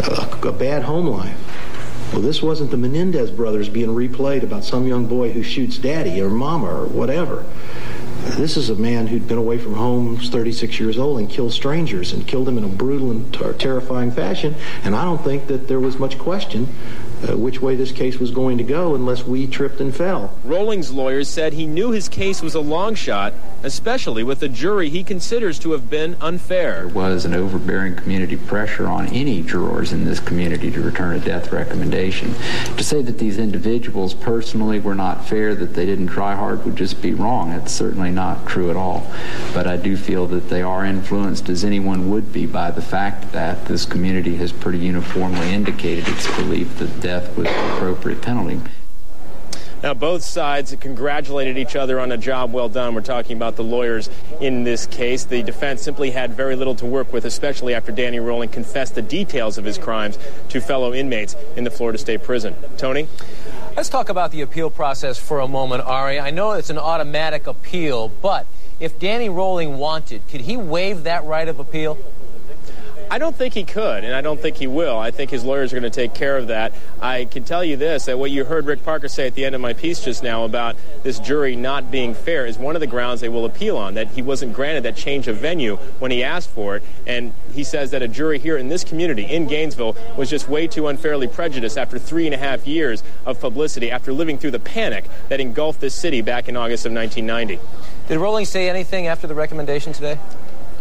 a, 0.00 0.48
a 0.48 0.52
bad 0.52 0.82
home 0.82 1.06
life. 1.06 1.38
Well, 2.12 2.22
this 2.22 2.42
wasn't 2.42 2.70
the 2.70 2.76
Menendez 2.76 3.30
brothers 3.30 3.68
being 3.68 3.88
replayed 3.88 4.44
about 4.44 4.64
some 4.64 4.86
young 4.86 5.06
boy 5.06 5.32
who 5.32 5.42
shoots 5.42 5.78
daddy 5.78 6.20
or 6.20 6.28
mama 6.28 6.66
or 6.66 6.86
whatever. 6.86 7.44
This 8.36 8.56
is 8.56 8.70
a 8.70 8.74
man 8.74 9.08
who'd 9.08 9.28
been 9.28 9.38
away 9.38 9.58
from 9.58 9.74
home, 9.74 10.16
36 10.16 10.78
years 10.78 10.96
old, 10.96 11.18
and 11.18 11.28
killed 11.28 11.52
strangers 11.52 12.12
and 12.12 12.26
killed 12.26 12.46
them 12.46 12.56
in 12.56 12.64
a 12.64 12.68
brutal 12.68 13.10
and 13.10 13.32
terrifying 13.58 14.12
fashion. 14.12 14.54
And 14.82 14.94
I 14.94 15.04
don't 15.04 15.22
think 15.22 15.48
that 15.48 15.68
there 15.68 15.80
was 15.80 15.98
much 15.98 16.18
question 16.18 16.68
uh, 17.28 17.36
which 17.36 17.60
way 17.60 17.76
this 17.76 17.92
case 17.92 18.18
was 18.18 18.30
going 18.30 18.58
to 18.58 18.64
go 18.64 18.94
unless 18.94 19.24
we 19.24 19.46
tripped 19.46 19.80
and 19.80 19.94
fell. 19.94 20.36
Rolling's 20.44 20.92
lawyers 20.92 21.28
said 21.28 21.52
he 21.52 21.66
knew 21.66 21.90
his 21.90 22.08
case 22.08 22.42
was 22.42 22.54
a 22.54 22.60
long 22.60 22.94
shot, 22.94 23.32
especially 23.62 24.22
with 24.22 24.42
a 24.42 24.48
jury 24.48 24.90
he 24.90 25.02
considers 25.04 25.58
to 25.60 25.72
have 25.72 25.88
been 25.88 26.16
unfair. 26.20 26.86
There 26.86 26.88
was 26.88 27.24
an 27.24 27.34
overbearing 27.34 27.96
community 27.96 28.36
pressure 28.36 28.86
on 28.86 29.06
any 29.08 29.42
jurors 29.42 29.92
in 29.92 30.04
this 30.04 30.20
community 30.20 30.70
to 30.70 30.80
return 30.80 31.16
a 31.16 31.20
death 31.20 31.52
recommendation. 31.52 32.34
To 32.76 32.84
say 32.84 33.02
that 33.02 33.18
these 33.18 33.38
individuals 33.38 34.14
personally 34.14 34.80
were 34.80 34.94
not 34.94 35.24
fair, 35.26 35.54
that 35.54 35.74
they 35.74 35.86
didn't 35.86 36.08
try 36.08 36.34
hard, 36.34 36.64
would 36.64 36.76
just 36.76 37.00
be 37.00 37.14
wrong. 37.14 37.52
It's 37.52 37.72
certainly 37.72 38.10
not 38.10 38.46
true 38.46 38.70
at 38.70 38.76
all. 38.76 39.10
But 39.52 39.66
I 39.66 39.76
do 39.76 39.96
feel 39.96 40.26
that 40.28 40.48
they 40.48 40.62
are 40.62 40.84
influenced, 40.84 41.48
as 41.48 41.64
anyone 41.64 42.10
would 42.10 42.32
be, 42.32 42.46
by 42.46 42.70
the 42.70 42.82
fact 42.82 43.32
that 43.32 43.66
this 43.66 43.86
community 43.86 44.36
has 44.36 44.52
pretty 44.52 44.78
uniformly 44.78 45.52
indicated 45.52 46.06
its 46.08 46.26
belief 46.36 46.76
that 46.78 47.00
death 47.00 47.13
death 47.20 47.36
was 47.36 47.46
the 47.46 47.74
appropriate 47.76 48.20
penalty. 48.22 48.60
Now, 49.84 49.94
both 49.94 50.24
sides 50.24 50.74
congratulated 50.80 51.56
each 51.56 51.76
other 51.76 52.00
on 52.00 52.10
a 52.10 52.16
job 52.16 52.52
well 52.52 52.68
done. 52.68 52.92
We're 52.94 53.02
talking 53.02 53.36
about 53.36 53.54
the 53.54 53.62
lawyers 53.62 54.10
in 54.40 54.64
this 54.64 54.86
case. 54.86 55.24
The 55.24 55.42
defense 55.44 55.82
simply 55.82 56.10
had 56.10 56.34
very 56.34 56.56
little 56.56 56.74
to 56.76 56.86
work 56.86 57.12
with, 57.12 57.24
especially 57.24 57.72
after 57.74 57.92
Danny 57.92 58.18
Rolling 58.18 58.48
confessed 58.48 58.96
the 58.96 59.02
details 59.02 59.58
of 59.58 59.64
his 59.64 59.78
crimes 59.78 60.18
to 60.48 60.60
fellow 60.60 60.92
inmates 60.92 61.36
in 61.54 61.62
the 61.62 61.70
Florida 61.70 61.98
State 61.98 62.24
Prison. 62.24 62.56
Tony? 62.78 63.06
Let's 63.76 63.90
talk 63.90 64.08
about 64.08 64.32
the 64.32 64.40
appeal 64.40 64.70
process 64.70 65.16
for 65.16 65.38
a 65.38 65.46
moment, 65.46 65.82
Ari. 65.82 66.18
I 66.18 66.30
know 66.30 66.52
it's 66.52 66.70
an 66.70 66.78
automatic 66.78 67.46
appeal, 67.46 68.08
but 68.08 68.46
if 68.80 68.98
Danny 68.98 69.28
Rolling 69.28 69.78
wanted, 69.78 70.26
could 70.28 70.40
he 70.40 70.56
waive 70.56 71.04
that 71.04 71.24
right 71.24 71.46
of 71.46 71.60
appeal? 71.60 71.96
I 73.10 73.18
don't 73.18 73.36
think 73.36 73.54
he 73.54 73.64
could, 73.64 74.04
and 74.04 74.14
I 74.14 74.20
don't 74.20 74.40
think 74.40 74.56
he 74.56 74.66
will. 74.66 74.98
I 74.98 75.10
think 75.10 75.30
his 75.30 75.44
lawyers 75.44 75.72
are 75.72 75.80
going 75.80 75.90
to 75.90 75.96
take 75.96 76.14
care 76.14 76.36
of 76.36 76.48
that. 76.48 76.72
I 77.00 77.26
can 77.26 77.44
tell 77.44 77.64
you 77.64 77.76
this 77.76 78.06
that 78.06 78.18
what 78.18 78.30
you 78.30 78.44
heard 78.44 78.66
Rick 78.66 78.84
Parker 78.84 79.08
say 79.08 79.26
at 79.26 79.34
the 79.34 79.44
end 79.44 79.54
of 79.54 79.60
my 79.60 79.72
piece 79.72 80.00
just 80.04 80.22
now 80.22 80.44
about 80.44 80.76
this 81.02 81.18
jury 81.18 81.54
not 81.54 81.90
being 81.90 82.14
fair 82.14 82.46
is 82.46 82.58
one 82.58 82.74
of 82.74 82.80
the 82.80 82.86
grounds 82.86 83.20
they 83.20 83.28
will 83.28 83.44
appeal 83.44 83.76
on, 83.76 83.94
that 83.94 84.08
he 84.08 84.22
wasn't 84.22 84.52
granted 84.52 84.84
that 84.84 84.96
change 84.96 85.28
of 85.28 85.36
venue 85.36 85.76
when 85.98 86.10
he 86.10 86.24
asked 86.24 86.50
for 86.50 86.76
it. 86.76 86.82
And 87.06 87.32
he 87.52 87.62
says 87.62 87.90
that 87.92 88.02
a 88.02 88.08
jury 88.08 88.38
here 88.38 88.56
in 88.56 88.68
this 88.68 88.84
community, 88.84 89.24
in 89.24 89.46
Gainesville, 89.46 89.96
was 90.16 90.30
just 90.30 90.48
way 90.48 90.66
too 90.66 90.88
unfairly 90.88 91.28
prejudiced 91.28 91.78
after 91.78 91.98
three 91.98 92.26
and 92.26 92.34
a 92.34 92.38
half 92.38 92.66
years 92.66 93.02
of 93.26 93.40
publicity, 93.40 93.90
after 93.90 94.12
living 94.12 94.38
through 94.38 94.52
the 94.52 94.58
panic 94.58 95.04
that 95.28 95.40
engulfed 95.40 95.80
this 95.80 95.94
city 95.94 96.20
back 96.20 96.48
in 96.48 96.56
August 96.56 96.86
of 96.86 96.92
1990. 96.92 97.60
Did 98.08 98.18
Rolling 98.18 98.44
say 98.44 98.68
anything 98.68 99.06
after 99.06 99.26
the 99.26 99.34
recommendation 99.34 99.92
today? 99.92 100.18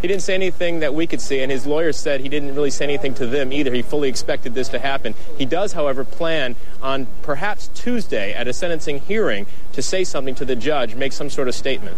He 0.03 0.09
didn't 0.09 0.23
say 0.23 0.33
anything 0.33 0.81
that 0.81 0.93
we 0.93 1.07
could 1.07 1.21
see, 1.21 1.39
and 1.39 1.49
his 1.49 1.65
lawyers 1.65 1.95
said 1.95 2.19
he 2.19 2.27
didn't 2.27 2.55
really 2.55 2.71
say 2.71 2.83
anything 2.83 3.13
to 3.13 3.25
them 3.25 3.53
either. 3.53 3.73
He 3.73 3.81
fully 3.81 4.09
expected 4.09 4.53
this 4.53 4.67
to 4.67 4.79
happen. 4.79 5.15
He 5.37 5.45
does, 5.45 5.71
however, 5.71 6.03
plan 6.03 6.57
on 6.81 7.07
perhaps 7.21 7.69
Tuesday 7.69 8.33
at 8.33 8.45
a 8.45 8.51
sentencing 8.51 8.99
hearing 8.99 9.45
to 9.71 9.81
say 9.81 10.03
something 10.03 10.35
to 10.35 10.43
the 10.43 10.57
judge, 10.57 10.93
make 10.95 11.13
some 11.13 11.29
sort 11.29 11.47
of 11.47 11.55
statement. 11.55 11.95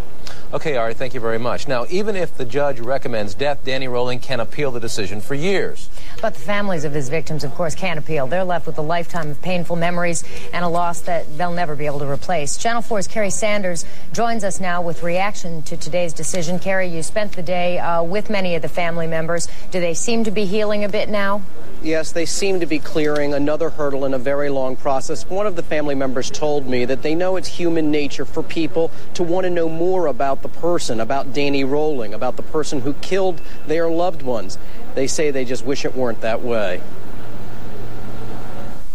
Okay, 0.53 0.77
Ari, 0.77 0.93
thank 0.93 1.15
you 1.15 1.19
very 1.19 1.39
much. 1.39 1.67
Now, 1.67 1.87
even 1.89 2.15
if 2.15 2.37
the 2.37 2.45
judge 2.45 2.79
recommends 2.79 3.33
death, 3.33 3.65
Danny 3.65 3.87
Rolling 3.87 4.19
can 4.19 4.39
appeal 4.39 4.69
the 4.69 4.79
decision 4.79 5.19
for 5.19 5.33
years. 5.33 5.89
But 6.25 6.33
the 6.33 6.39
families 6.39 6.85
of 6.85 6.91
his 6.91 7.09
victims, 7.09 7.43
of 7.43 7.53
course, 7.53 7.75
can't 7.75 7.99
appeal. 7.99 8.25
They're 8.25 8.43
left 8.43 8.65
with 8.65 8.79
a 8.79 8.81
lifetime 8.81 9.29
of 9.29 9.39
painful 9.43 9.75
memories 9.75 10.23
and 10.53 10.65
a 10.65 10.67
loss 10.67 11.01
that 11.01 11.37
they'll 11.37 11.53
never 11.53 11.75
be 11.75 11.85
able 11.85 11.99
to 11.99 12.09
replace. 12.09 12.57
Channel 12.57 12.81
4's 12.81 13.07
Kerry 13.07 13.29
Sanders 13.29 13.85
joins 14.11 14.43
us 14.43 14.59
now 14.59 14.81
with 14.81 15.03
reaction 15.03 15.61
to 15.61 15.77
today's 15.77 16.13
decision. 16.13 16.57
Kerry, 16.57 16.87
you 16.87 17.03
spent 17.03 17.33
the 17.33 17.43
day 17.43 17.77
uh, 17.77 18.01
with 18.01 18.31
many 18.31 18.55
of 18.55 18.63
the 18.63 18.67
family 18.67 19.05
members. 19.05 19.47
Do 19.69 19.79
they 19.79 19.93
seem 19.93 20.23
to 20.23 20.31
be 20.31 20.45
healing 20.45 20.83
a 20.83 20.89
bit 20.89 21.09
now? 21.09 21.43
Yes, 21.83 22.11
they 22.11 22.25
seem 22.25 22.59
to 22.61 22.65
be 22.65 22.79
clearing 22.79 23.35
another 23.35 23.69
hurdle 23.69 24.05
in 24.05 24.15
a 24.15 24.17
very 24.17 24.49
long 24.49 24.75
process. 24.75 25.29
One 25.29 25.45
of 25.45 25.55
the 25.55 25.61
family 25.61 25.93
members 25.93 26.31
told 26.31 26.65
me 26.65 26.85
that 26.85 27.03
they 27.03 27.13
know 27.13 27.35
it's 27.35 27.49
human 27.49 27.91
nature 27.91 28.25
for 28.25 28.41
people 28.41 28.89
to 29.13 29.21
want 29.21 29.43
to 29.43 29.51
know 29.51 29.69
more 29.69 30.07
about 30.07 30.41
the 30.41 30.49
person, 30.49 30.99
about 30.99 31.33
Danny 31.33 31.63
Rolling, 31.63 32.15
about 32.15 32.35
the 32.35 32.41
person 32.41 32.81
who 32.81 32.93
killed 32.93 33.39
their 33.67 33.87
loved 33.91 34.23
ones. 34.23 34.57
They 34.95 35.07
say 35.07 35.29
they 35.29 35.45
just 35.45 35.65
wish 35.65 35.85
it 35.85 35.93
weren't 35.93 36.21
that 36.21 36.41
way. 36.41 36.81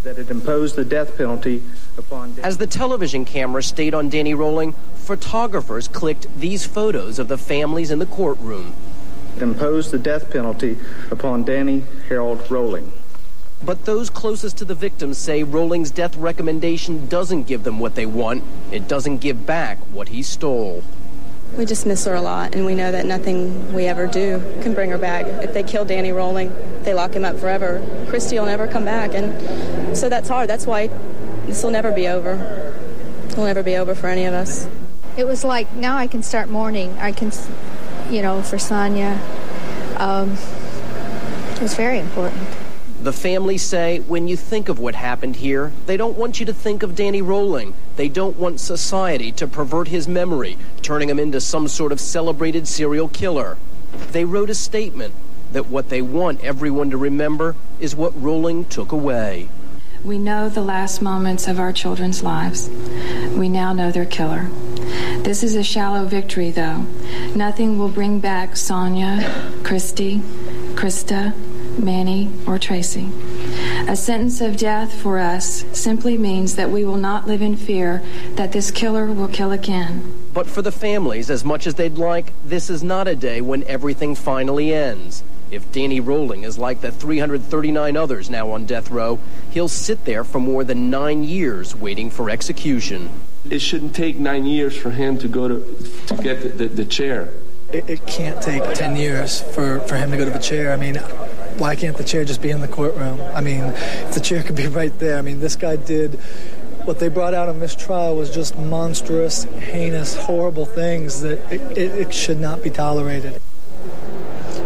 That 0.03 0.19
it 0.19 0.31
imposed 0.31 0.77
the 0.77 0.85
death 0.85 1.17
penalty 1.17 1.63
upon. 1.99 2.35
As 2.43 2.57
the 2.57 2.67
television 2.67 3.27
camera 3.27 3.63
stayed 3.63 3.93
on 3.93 4.09
Danny 4.09 4.33
Rolling, 4.33 4.73
photographers 4.95 5.89
clicked 5.89 6.27
these 6.41 6.67
photos 6.67 7.19
of 7.19 7.29
the 7.29 7.37
families 7.37 7.91
in 7.91 7.99
the 7.99 8.07
courtroom. 8.07 8.75
It 9.37 9.43
imposed 9.43 9.91
the 9.91 9.99
death 9.99 10.31
penalty 10.31 10.79
upon 11.11 11.45
Danny 11.45 11.85
Harold 12.09 12.51
Rolling. 12.51 12.93
But 13.63 13.85
those 13.85 14.09
closest 14.09 14.57
to 14.59 14.65
the 14.65 14.75
victims 14.75 15.19
say 15.19 15.43
Rolling's 15.43 15.91
death 15.91 16.17
recommendation 16.17 17.09
doesn't 17.09 17.43
give 17.43 17.63
them 17.63 17.79
what 17.79 17.95
they 17.95 18.07
want. 18.07 18.43
It 18.73 18.89
doesn't 18.89 19.19
give 19.19 19.45
back 19.45 19.77
what 19.93 20.09
he 20.09 20.23
stole. 20.23 20.83
We 21.57 21.67
just 21.67 21.85
miss 21.85 22.05
her 22.05 22.15
a 22.15 22.23
lot, 22.23 22.55
and 22.55 22.65
we 22.65 22.75
know 22.75 22.93
that 22.93 23.05
nothing 23.05 23.75
we 23.75 23.87
ever 23.87 24.07
do 24.07 24.41
can 24.63 24.73
bring 24.73 24.91
her 24.91 24.99
back. 24.99 25.27
If 25.27 25.53
they 25.53 25.63
kill 25.63 25.85
Danny 25.85 26.13
Rolling, 26.13 26.55
they 26.85 26.95
lock 26.95 27.13
him 27.13 27.25
up 27.25 27.37
forever. 27.39 27.85
Christy 28.09 28.39
will 28.39 28.47
never 28.47 28.67
come 28.67 28.85
back, 28.85 29.15
and 29.15 29.97
so 29.97 30.09
that's 30.09 30.29
hard. 30.29 30.49
That's 30.49 30.67
why 30.67 30.87
this 31.47 31.63
will 31.63 31.71
never 31.71 31.93
be 31.93 32.09
over. 32.09 32.35
It'll 33.29 33.45
never 33.45 33.63
be 33.63 33.77
over 33.77 33.95
for 33.95 34.07
any 34.07 34.25
of 34.25 34.35
us. 34.35 34.69
It 35.17 35.25
was 35.25 35.45
like 35.45 35.75
now 35.75 35.97
I 35.97 36.07
can 36.07 36.23
start 36.23 36.49
mourning. 36.49 36.97
I 36.99 37.13
can, 37.13 37.33
you 38.11 38.23
know, 38.23 38.43
for 38.43 38.57
Sonja. 38.57 39.19
Um, 39.99 40.37
it 41.57 41.63
was 41.63 41.75
very 41.75 41.99
important. 41.99 42.43
The 43.03 43.13
families 43.13 43.63
say 43.63 44.01
when 44.01 44.29
you 44.29 44.37
think 44.37 44.69
of 44.69 44.79
what 44.79 44.95
happened 44.95 45.37
here, 45.37 45.73
they 45.87 45.97
don't 45.97 46.17
want 46.17 46.39
you 46.39 46.47
to 46.47 46.55
think 46.55 46.83
of 46.83 46.95
Danny 46.95 47.23
Rolling. 47.23 47.75
They 48.01 48.09
don't 48.09 48.39
want 48.39 48.61
society 48.61 49.31
to 49.33 49.47
pervert 49.47 49.89
his 49.89 50.09
memory, 50.09 50.57
turning 50.81 51.11
him 51.11 51.19
into 51.19 51.39
some 51.39 51.69
sort 51.69 51.93
of 51.93 52.01
celebrated 52.01 52.67
serial 52.67 53.09
killer. 53.09 53.59
They 54.13 54.25
wrote 54.25 54.49
a 54.49 54.55
statement 54.55 55.13
that 55.53 55.67
what 55.67 55.91
they 55.91 56.01
want 56.01 56.43
everyone 56.43 56.89
to 56.93 56.97
remember 56.97 57.57
is 57.79 57.95
what 57.95 58.19
Rolling 58.19 58.65
took 58.65 58.91
away. 58.91 59.51
We 60.03 60.19
know 60.19 60.49
the 60.49 60.63
last 60.63 61.03
moments 61.03 61.47
of 61.47 61.61
our 61.61 61.75
children's 61.75 62.23
lives. 62.23 62.71
We 63.37 63.51
now 63.51 63.75
know 63.75 63.93
their 63.93 64.07
killer. 64.07 64.49
This 65.19 65.43
is 65.43 65.55
a 65.55 65.63
shallow 65.63 66.07
victory, 66.07 66.51
though. 66.51 66.87
Nothing 67.37 67.79
will 67.79 67.91
bring 67.91 68.19
back 68.19 68.53
Sonja, 68.53 69.63
Christy, 69.63 70.21
Christa, 70.75 71.35
Manny, 71.79 72.31
or 72.47 72.59
Tracy. 72.59 73.11
A 73.89 73.97
sentence 73.97 74.41
of 74.41 74.57
death 74.57 74.93
for 74.93 75.19
us 75.19 75.65
simply 75.73 76.19
means 76.19 76.57
that 76.57 76.71
we 76.71 76.85
will 76.85 76.97
not 76.97 77.27
live 77.27 77.43
in 77.43 77.57
fear 77.57 78.03
that 78.35 78.53
this 78.53 78.71
killer 78.71 79.07
will 79.07 79.29
kill 79.29 79.53
again. 79.53 80.15
But 80.33 80.47
for 80.47 80.63
the 80.63 80.73
families, 80.73 81.31
as 81.31 81.45
much 81.45 81.67
as 81.67 81.75
they'd 81.75 81.99
like, 81.99 82.33
this 82.45 82.71
is 82.71 82.83
not 82.83 83.09
a 83.09 83.17
day 83.17 83.41
when 83.41 83.65
everything 83.65 84.15
finally 84.15 84.73
ends. 84.73 85.23
If 85.51 85.73
Danny 85.73 85.99
Rolling 85.99 86.45
is 86.45 86.59
like 86.59 86.81
the 86.81 86.93
339 86.93 87.97
others 87.97 88.31
now 88.31 88.53
on 88.53 88.67
death 88.67 88.91
row, 88.91 89.19
he'll 89.51 89.69
sit 89.69 90.05
there 90.05 90.23
for 90.23 90.39
more 90.39 90.63
than 90.63 90.91
nine 90.91 91.25
years 91.25 91.75
waiting 91.75 92.11
for 92.11 92.31
execution. 92.31 93.11
It 93.49 93.59
shouldn't 93.59 93.97
take 93.97 94.17
nine 94.17 94.47
years 94.47 94.77
for 94.77 94.91
him 94.91 95.19
to 95.19 95.27
go 95.27 95.49
to, 95.49 95.89
to 96.07 96.23
get 96.23 96.43
the, 96.43 96.49
the, 96.51 96.69
the 96.69 96.85
chair. 96.85 97.33
It, 97.73 97.89
it 97.89 98.07
can't 98.07 98.41
take 98.43 98.63
10 98.75 98.97
years 98.97 99.41
for, 99.41 99.81
for 99.81 99.97
him 99.97 100.11
to 100.13 100.17
go 100.17 100.25
to 100.25 100.31
the 100.31 100.39
chair. 100.39 100.73
I 100.73 100.77
mean, 100.77 101.01
why 101.61 101.77
can't 101.77 101.97
the 101.97 102.05
chair 102.05 102.25
just 102.25 102.41
be 102.41 102.51
in 102.51 102.61
the 102.61 102.69
courtroom? 102.69 103.21
I 103.35 103.43
mean, 103.43 103.61
if 103.61 104.15
the 104.15 104.21
chair 104.21 104.43
could 104.43 104.57
be 104.57 104.67
right 104.67 104.99
there. 104.99 105.19
I 105.19 105.23
mean, 105.23 105.41
this 105.41 105.57
guy 105.57 105.77
did 105.77 106.15
what 106.85 106.99
they 106.99 107.09
brought 107.09 107.35
out 107.35 107.51
on 107.51 107.61
this 107.61 107.75
trial 107.75 108.17
was 108.17 108.35
just 108.35 108.57
monstrous, 108.57 109.45
heinous, 109.45 110.17
horrible 110.17 110.65
things 110.65 111.21
that 111.21 111.39
it, 111.53 111.61
it, 111.77 112.07
it 112.07 112.15
should 112.15 112.41
not 112.41 112.63
be 112.63 112.71
tolerated. 112.71 113.43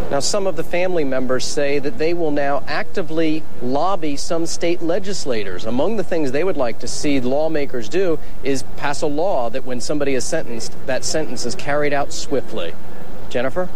Now, 0.09 0.21
some 0.21 0.47
of 0.47 0.55
the 0.55 0.63
family 0.63 1.03
members 1.03 1.43
say 1.43 1.79
that 1.79 1.97
they 1.97 2.13
will 2.13 2.31
now 2.31 2.63
actively 2.67 3.43
lobby 3.61 4.15
some 4.15 4.45
state 4.45 4.81
legislators. 4.81 5.65
Among 5.65 5.97
the 5.97 6.03
things 6.03 6.31
they 6.31 6.43
would 6.45 6.57
like 6.57 6.79
to 6.79 6.87
see 6.87 7.19
lawmakers 7.19 7.89
do 7.89 8.19
is 8.43 8.63
pass 8.77 9.01
a 9.01 9.07
law 9.07 9.49
that 9.49 9.65
when 9.65 9.81
somebody 9.81 10.13
is 10.13 10.23
sentenced, 10.23 10.73
that 10.85 11.03
sentence 11.03 11.45
is 11.45 11.55
carried 11.55 11.91
out 11.91 12.13
swiftly. 12.13 12.73
Jennifer? 13.29 13.67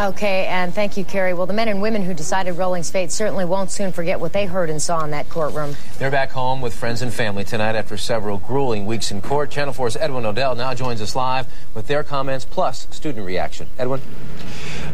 Okay, 0.00 0.46
and 0.46 0.72
thank 0.72 0.96
you, 0.96 1.04
Kerry. 1.04 1.34
Well, 1.34 1.46
the 1.46 1.52
men 1.52 1.66
and 1.66 1.82
women 1.82 2.02
who 2.02 2.14
decided 2.14 2.52
Rolling's 2.52 2.88
fate 2.88 3.10
certainly 3.10 3.44
won't 3.44 3.72
soon 3.72 3.90
forget 3.90 4.20
what 4.20 4.32
they 4.32 4.46
heard 4.46 4.70
and 4.70 4.80
saw 4.80 5.02
in 5.02 5.10
that 5.10 5.28
courtroom. 5.28 5.74
They're 5.98 6.08
back 6.08 6.30
home 6.30 6.60
with 6.60 6.72
friends 6.72 7.02
and 7.02 7.12
family 7.12 7.42
tonight 7.42 7.74
after 7.74 7.96
several 7.96 8.38
grueling 8.38 8.86
weeks 8.86 9.10
in 9.10 9.20
court. 9.20 9.50
Channel 9.50 9.74
4's 9.74 9.96
Edwin 9.96 10.24
Odell 10.24 10.54
now 10.54 10.72
joins 10.72 11.02
us 11.02 11.16
live 11.16 11.48
with 11.74 11.88
their 11.88 12.04
comments 12.04 12.44
plus 12.44 12.86
student 12.92 13.26
reaction. 13.26 13.66
Edwin? 13.76 14.00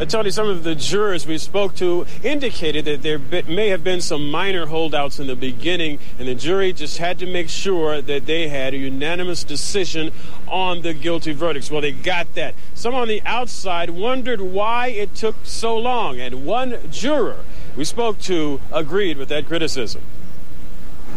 Tony, 0.00 0.30
some 0.30 0.48
of 0.48 0.64
the 0.64 0.74
jurors 0.74 1.24
we 1.24 1.38
spoke 1.38 1.76
to 1.76 2.04
indicated 2.24 2.85
that 2.87 3.02
there 3.02 3.20
may 3.46 3.68
have 3.68 3.85
been 3.85 4.00
some 4.00 4.28
minor 4.28 4.66
holdouts 4.66 5.20
in 5.20 5.28
the 5.28 5.37
beginning, 5.37 6.00
and 6.18 6.26
the 6.26 6.35
jury 6.35 6.72
just 6.72 6.98
had 6.98 7.20
to 7.20 7.26
make 7.26 7.48
sure 7.48 8.02
that 8.02 8.26
they 8.26 8.48
had 8.48 8.74
a 8.74 8.76
unanimous 8.76 9.44
decision 9.44 10.11
on 10.48 10.83
the 10.83 10.94
guilty 10.94 11.33
verdicts. 11.33 11.70
Well, 11.70 11.80
they 11.80 11.92
got 11.92 12.35
that. 12.35 12.57
Some 12.74 12.94
on 12.94 13.07
the 13.07 13.22
outside 13.24 13.90
wondered 13.90 14.40
why 14.40 14.88
it 14.88 15.14
took 15.14 15.37
so 15.44 15.78
long, 15.78 16.18
and 16.18 16.44
one 16.44 16.78
juror 16.90 17.44
we 17.76 17.85
spoke 17.85 18.18
to 18.22 18.61
agreed 18.72 19.16
with 19.16 19.28
that 19.28 19.46
criticism 19.46 20.02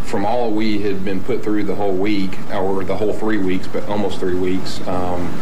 from 0.06 0.26
all 0.26 0.52
we 0.52 0.80
had 0.80 1.04
been 1.04 1.22
put 1.22 1.44
through 1.44 1.64
the 1.64 1.76
whole 1.76 1.92
week, 1.92 2.32
or 2.54 2.84
the 2.86 2.96
whole 2.96 3.12
three 3.12 3.40
weeks, 3.40 3.68
but 3.68 3.84
almost 3.90 4.20
three 4.20 4.36
weeks, 4.36 4.80
um, 4.88 5.38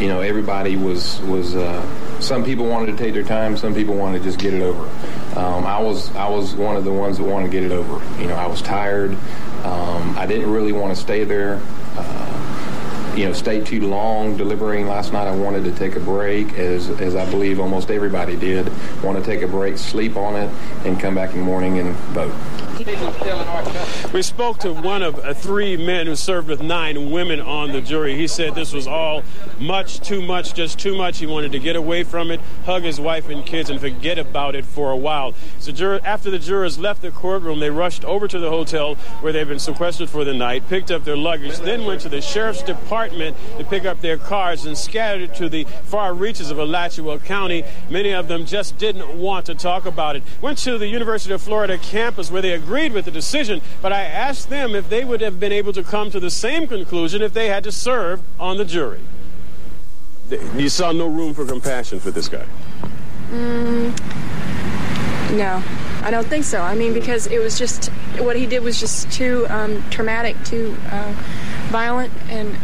you 0.00 0.08
know, 0.08 0.20
everybody 0.20 0.74
was 0.74 1.20
was. 1.20 1.54
Uh, 1.54 1.86
some 2.20 2.44
people 2.44 2.66
wanted 2.66 2.96
to 2.96 2.96
take 2.96 3.14
their 3.14 3.22
time. 3.22 3.56
Some 3.56 3.74
people 3.74 3.94
wanted 3.94 4.18
to 4.18 4.24
just 4.24 4.38
get 4.38 4.54
it 4.54 4.62
over. 4.62 4.84
Um, 5.38 5.64
I 5.66 5.80
was 5.80 6.14
I 6.16 6.28
was 6.28 6.54
one 6.54 6.76
of 6.76 6.84
the 6.84 6.92
ones 6.92 7.18
that 7.18 7.24
wanted 7.24 7.46
to 7.46 7.52
get 7.52 7.62
it 7.62 7.72
over. 7.72 8.02
You 8.20 8.28
know, 8.28 8.34
I 8.34 8.46
was 8.46 8.62
tired. 8.62 9.12
Um, 9.64 10.16
I 10.16 10.26
didn't 10.26 10.50
really 10.50 10.72
want 10.72 10.94
to 10.94 11.00
stay 11.00 11.24
there. 11.24 11.60
Uh, 11.96 13.14
you 13.16 13.24
know, 13.24 13.32
stay 13.32 13.60
too 13.60 13.86
long 13.88 14.36
deliberating 14.36 14.86
last 14.86 15.12
night. 15.12 15.26
I 15.26 15.34
wanted 15.34 15.64
to 15.64 15.72
take 15.72 15.96
a 15.96 16.00
break, 16.00 16.54
as 16.54 16.88
as 17.00 17.16
I 17.16 17.28
believe 17.30 17.58
almost 17.60 17.90
everybody 17.90 18.36
did. 18.36 18.70
Want 19.02 19.18
to 19.18 19.24
take 19.24 19.42
a 19.42 19.48
break, 19.48 19.78
sleep 19.78 20.16
on 20.16 20.36
it, 20.36 20.50
and 20.84 21.00
come 21.00 21.14
back 21.14 21.32
in 21.32 21.38
the 21.40 21.44
morning 21.44 21.78
and 21.78 21.94
vote. 22.14 22.34
We 24.14 24.22
spoke 24.22 24.60
to 24.60 24.72
one 24.72 25.02
of 25.02 25.18
uh, 25.18 25.34
three 25.34 25.76
men 25.76 26.06
who 26.06 26.16
served 26.16 26.48
with 26.48 26.62
nine 26.62 27.10
women 27.10 27.38
on 27.38 27.72
the 27.72 27.82
jury. 27.82 28.16
He 28.16 28.26
said 28.26 28.54
this 28.54 28.72
was 28.72 28.86
all 28.86 29.22
much 29.60 30.00
too 30.00 30.22
much, 30.22 30.54
just 30.54 30.78
too 30.78 30.96
much. 30.96 31.18
He 31.18 31.26
wanted 31.26 31.52
to 31.52 31.58
get 31.58 31.76
away 31.76 32.04
from 32.04 32.30
it, 32.30 32.40
hug 32.64 32.84
his 32.84 32.98
wife 32.98 33.28
and 33.28 33.44
kids, 33.44 33.68
and 33.68 33.78
forget 33.78 34.18
about 34.18 34.54
it 34.54 34.64
for 34.64 34.90
a 34.90 34.96
while. 34.96 35.34
So 35.58 36.00
after 36.02 36.30
the 36.30 36.38
jurors 36.38 36.78
left 36.78 37.02
the 37.02 37.10
courtroom, 37.10 37.60
they 37.60 37.68
rushed 37.68 38.06
over 38.06 38.26
to 38.26 38.38
the 38.38 38.48
hotel 38.48 38.94
where 39.20 39.34
they'd 39.34 39.48
been 39.48 39.58
sequestered 39.58 40.08
for 40.08 40.24
the 40.24 40.32
night, 40.32 40.66
picked 40.70 40.90
up 40.90 41.04
their 41.04 41.16
luggage, 41.16 41.58
then 41.58 41.84
went 41.84 42.00
to 42.02 42.08
the 42.08 42.22
sheriff's 42.22 42.62
department 42.62 43.36
to 43.58 43.64
pick 43.64 43.84
up 43.84 44.00
their 44.00 44.16
cars 44.16 44.64
and 44.64 44.78
scattered 44.78 45.34
to 45.34 45.50
the 45.50 45.64
far 45.84 46.14
reaches 46.14 46.50
of 46.50 46.58
Alachua 46.58 47.18
County. 47.18 47.64
Many 47.90 48.14
of 48.14 48.28
them 48.28 48.46
just 48.46 48.78
didn't 48.78 49.18
want 49.18 49.44
to 49.46 49.54
talk 49.54 49.84
about 49.84 50.16
it. 50.16 50.22
Went 50.40 50.56
to 50.58 50.78
the 50.78 50.88
University 50.88 51.34
of 51.34 51.42
Florida 51.42 51.76
campus 51.76 52.30
where 52.30 52.40
they 52.40 52.52
agreed 52.52 52.77
with 52.78 53.04
the 53.04 53.10
decision, 53.10 53.60
but 53.82 53.92
I 53.92 54.04
asked 54.04 54.50
them 54.50 54.76
if 54.76 54.88
they 54.88 55.04
would 55.04 55.20
have 55.20 55.40
been 55.40 55.52
able 55.52 55.72
to 55.72 55.82
come 55.82 56.10
to 56.12 56.20
the 56.20 56.30
same 56.30 56.68
conclusion 56.68 57.22
if 57.22 57.32
they 57.32 57.48
had 57.48 57.64
to 57.64 57.72
serve 57.72 58.22
on 58.38 58.56
the 58.56 58.64
jury. 58.64 59.00
You 60.54 60.68
saw 60.68 60.92
no 60.92 61.08
room 61.08 61.34
for 61.34 61.44
compassion 61.44 61.98
for 61.98 62.12
this 62.12 62.28
guy. 62.28 62.46
Mm, 63.30 63.98
no, 65.36 65.62
I 66.02 66.10
don't 66.10 66.26
think 66.26 66.44
so. 66.44 66.60
I 66.60 66.74
mean, 66.76 66.94
because 66.94 67.26
it 67.26 67.38
was 67.38 67.58
just 67.58 67.86
what 68.18 68.36
he 68.36 68.46
did 68.46 68.62
was 68.62 68.78
just 68.78 69.10
too 69.10 69.46
um, 69.48 69.82
traumatic, 69.90 70.36
too 70.44 70.76
uh, 70.90 71.12
violent, 71.70 72.12
and 72.28 72.56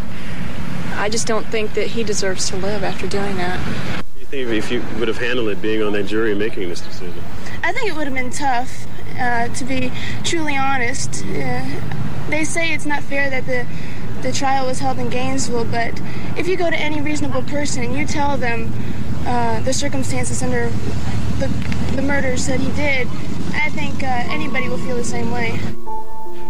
I 0.94 1.08
just 1.08 1.26
don't 1.26 1.46
think 1.46 1.74
that 1.74 1.88
he 1.88 2.04
deserves 2.04 2.48
to 2.50 2.56
live 2.56 2.84
after 2.84 3.08
doing 3.08 3.36
that. 3.36 4.04
You 4.18 4.26
think 4.26 4.48
if 4.50 4.70
you 4.70 4.82
would 4.98 5.08
have 5.08 5.18
handled 5.18 5.48
it 5.48 5.60
being 5.60 5.82
on 5.82 5.92
that 5.94 6.04
jury 6.04 6.30
and 6.30 6.38
making 6.38 6.68
this 6.68 6.80
decision? 6.80 7.22
I 7.64 7.72
think 7.72 7.88
it 7.88 7.96
would 7.96 8.06
have 8.06 8.14
been 8.14 8.30
tough, 8.30 8.86
uh, 9.18 9.48
to 9.48 9.64
be 9.64 9.92
truly 10.22 10.56
honest. 10.56 11.24
Uh, 11.24 11.64
they 12.28 12.44
say 12.44 12.72
it's 12.72 12.86
not 12.86 13.02
fair 13.02 13.28
that 13.30 13.46
the 13.46 13.66
the 14.22 14.32
trial 14.32 14.66
was 14.66 14.78
held 14.78 14.98
in 14.98 15.10
Gainesville, 15.10 15.66
but 15.66 16.00
if 16.38 16.48
you 16.48 16.56
go 16.56 16.70
to 16.70 16.76
any 16.76 17.02
reasonable 17.02 17.42
person 17.42 17.84
and 17.84 17.94
you 17.94 18.06
tell 18.06 18.38
them 18.38 18.72
uh, 19.26 19.60
the 19.60 19.72
circumstances 19.72 20.42
under 20.42 20.70
the, 21.38 21.48
the 21.94 22.00
murders 22.00 22.46
that 22.46 22.58
he 22.58 22.72
did, 22.72 23.06
I 23.52 23.68
think 23.70 24.02
uh, 24.02 24.06
anybody 24.06 24.66
will 24.68 24.78
feel 24.78 24.96
the 24.96 25.04
same 25.04 25.30
way. 25.30 25.60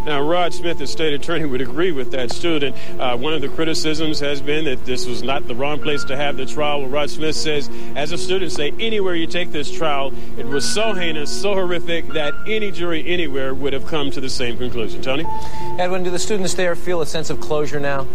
Now, 0.05 0.21
Rod 0.21 0.53
Smith, 0.53 0.79
the 0.79 0.87
state 0.87 1.15
attorney, 1.15 1.47
would 1.47 1.63
agree 1.63 1.91
with 1.91 2.11
that 2.11 2.31
student. 2.31 2.77
Uh, 3.01 3.17
one 3.17 3.33
of 3.33 3.41
the 3.41 3.49
criticisms 3.49 4.21
has 4.21 4.43
been 4.43 4.67
that 4.67 4.85
this 4.85 5.07
was 5.07 5.23
not 5.23 5.47
the 5.49 5.55
wrong 5.55 5.81
place 5.81 6.05
to 6.05 6.17
have 6.17 6.37
the 6.37 6.45
trial. 6.45 6.81
Well, 6.81 6.91
Rod 6.91 7.09
Smith 7.09 7.35
says, 7.35 7.71
as 7.97 8.13
a 8.13 8.19
student, 8.19 8.53
say 8.53 8.75
anywhere 8.79 9.15
you 9.15 9.27
take 9.27 9.51
this 9.51 9.71
trial, 9.71 10.13
it 10.37 10.47
was 10.47 10.71
so 10.71 10.93
heinous, 10.93 11.31
so 11.31 11.55
horrific 11.55 12.09
that 12.09 12.35
any 12.47 12.71
jury 12.71 13.07
anywhere 13.07 13.55
would 13.55 13.73
have 13.73 13.87
come 13.87 14.11
to 14.11 14.21
the 14.21 14.29
same 14.29 14.59
conclusion. 14.59 15.01
Tony? 15.01 15.25
Edwin, 15.79 16.03
do 16.03 16.11
the 16.11 16.19
students 16.19 16.53
there 16.53 16.77
feel 16.77 17.01
a 17.01 17.07
sense 17.07 17.31
of 17.31 17.41
closure 17.41 17.81
now? 17.81 18.07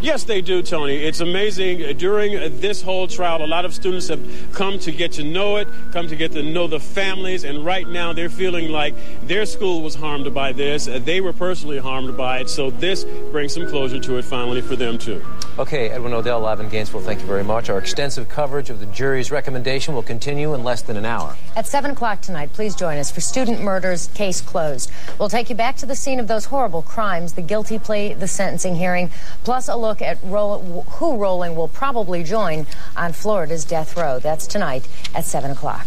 Yes, 0.00 0.24
they 0.24 0.40
do, 0.40 0.62
Tony. 0.62 0.96
It's 0.96 1.20
amazing. 1.20 1.96
During 1.96 2.60
this 2.60 2.82
whole 2.82 3.08
trial, 3.08 3.44
a 3.44 3.46
lot 3.46 3.64
of 3.64 3.74
students 3.74 4.08
have 4.08 4.20
come 4.52 4.78
to 4.80 4.92
get 4.92 5.12
to 5.12 5.24
know 5.24 5.56
it, 5.56 5.68
come 5.92 6.06
to 6.08 6.16
get 6.16 6.32
to 6.32 6.42
know 6.42 6.66
the 6.66 6.78
families, 6.78 7.44
and 7.44 7.64
right 7.64 7.88
now 7.88 8.12
they're 8.12 8.28
feeling 8.28 8.70
like 8.70 8.94
their 9.22 9.46
school 9.46 9.82
was 9.82 9.94
harmed 9.94 10.32
by 10.34 10.52
this. 10.52 10.84
They 10.84 11.20
were 11.20 11.32
personally 11.32 11.78
harmed 11.78 12.16
by 12.16 12.40
it, 12.40 12.50
so 12.50 12.70
this 12.70 13.04
brings 13.04 13.54
some 13.54 13.66
closure 13.68 13.98
to 14.00 14.18
it 14.18 14.24
finally 14.24 14.60
for 14.60 14.76
them, 14.76 14.98
too. 14.98 15.24
Okay, 15.58 15.88
Edwin 15.88 16.12
Odell, 16.12 16.40
live 16.40 16.60
in 16.60 16.68
Gainesville, 16.68 17.00
thank 17.00 17.20
you 17.20 17.26
very 17.26 17.44
much. 17.44 17.70
Our 17.70 17.78
extensive 17.78 18.28
coverage 18.28 18.68
of 18.68 18.80
the 18.80 18.86
jury's 18.86 19.30
recommendation 19.30 19.94
will 19.94 20.02
continue 20.02 20.52
in 20.54 20.62
less 20.62 20.82
than 20.82 20.96
an 20.96 21.06
hour. 21.06 21.36
At 21.56 21.66
7 21.66 21.90
o'clock 21.92 22.20
tonight, 22.20 22.52
please 22.52 22.74
join 22.74 22.98
us 22.98 23.10
for 23.10 23.22
Student 23.22 23.62
Murders 23.62 24.08
Case 24.08 24.42
Closed. 24.42 24.90
We'll 25.18 25.30
take 25.30 25.48
you 25.48 25.56
back 25.56 25.76
to 25.78 25.86
the 25.86 25.96
scene 25.96 26.20
of 26.20 26.28
those 26.28 26.44
horrible 26.44 26.82
crimes, 26.82 27.32
the 27.32 27.42
guilty 27.42 27.78
plea, 27.78 28.12
the 28.12 28.28
sentencing 28.28 28.74
hearing, 28.74 29.10
plus 29.42 29.68
a 29.68 29.76
look 29.86 30.02
at 30.02 30.18
Roll- 30.24 30.82
who 30.98 31.16
Rolling 31.16 31.54
will 31.54 31.68
probably 31.68 32.24
join 32.24 32.66
on 32.96 33.12
Florida's 33.12 33.64
death 33.64 33.96
row. 33.96 34.18
That's 34.18 34.46
tonight 34.46 34.88
at 35.14 35.24
7 35.24 35.50
o'clock. 35.52 35.86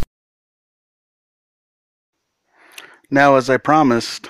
Now, 3.12 3.36
as 3.36 3.50
I 3.50 3.58
promised, 3.58 4.30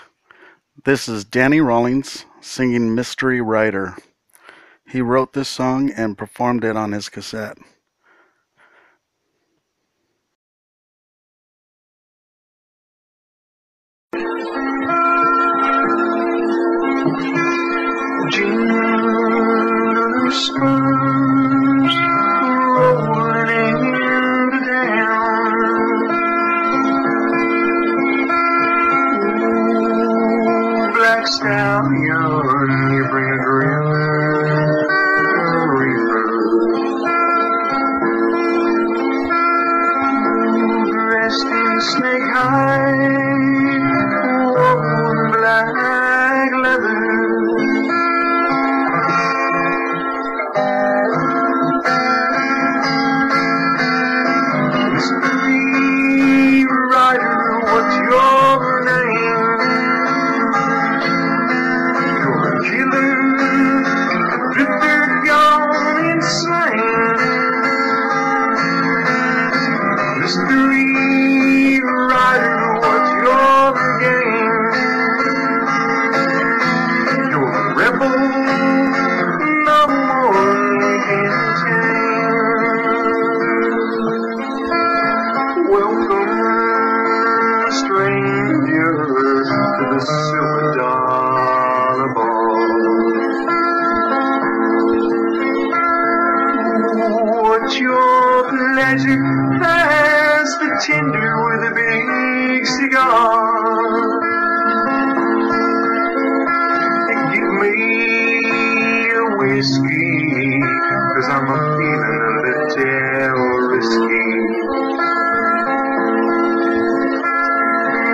this 0.85 1.07
is 1.07 1.23
Danny 1.23 1.61
Rawlings 1.61 2.25
singing 2.41 2.95
Mystery 2.95 3.41
Writer. 3.41 3.95
He 4.87 5.01
wrote 5.01 5.33
this 5.33 5.49
song 5.49 5.91
and 5.91 6.17
performed 6.17 6.63
it 6.63 6.75
on 6.75 6.93
his 6.93 7.09
cassette. 7.09 7.57
Badger 97.81 99.23
past 99.61 100.59
the 100.59 100.83
tender 100.85 101.31
with 101.45 101.63
a 101.63 101.73
big 101.73 102.65
cigar. 102.65 103.55
Give 107.31 107.51
me 107.61 107.75
a 109.11 109.23
whiskey, 109.37 110.59
cause 111.15 111.29
I'm 111.29 111.47
a 111.47 111.57
feeling 111.77 112.19
a 112.19 112.31
little 112.43 112.67
risky. 113.71 114.27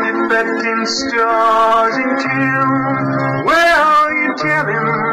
If 0.06 0.18
that 0.30 0.48
ten 0.62 0.86
stars 0.86 1.98
in 1.98 2.12
town, 2.20 3.46
well, 3.46 4.14
you 4.14 4.36
tell 4.38 4.68
him 4.68 5.05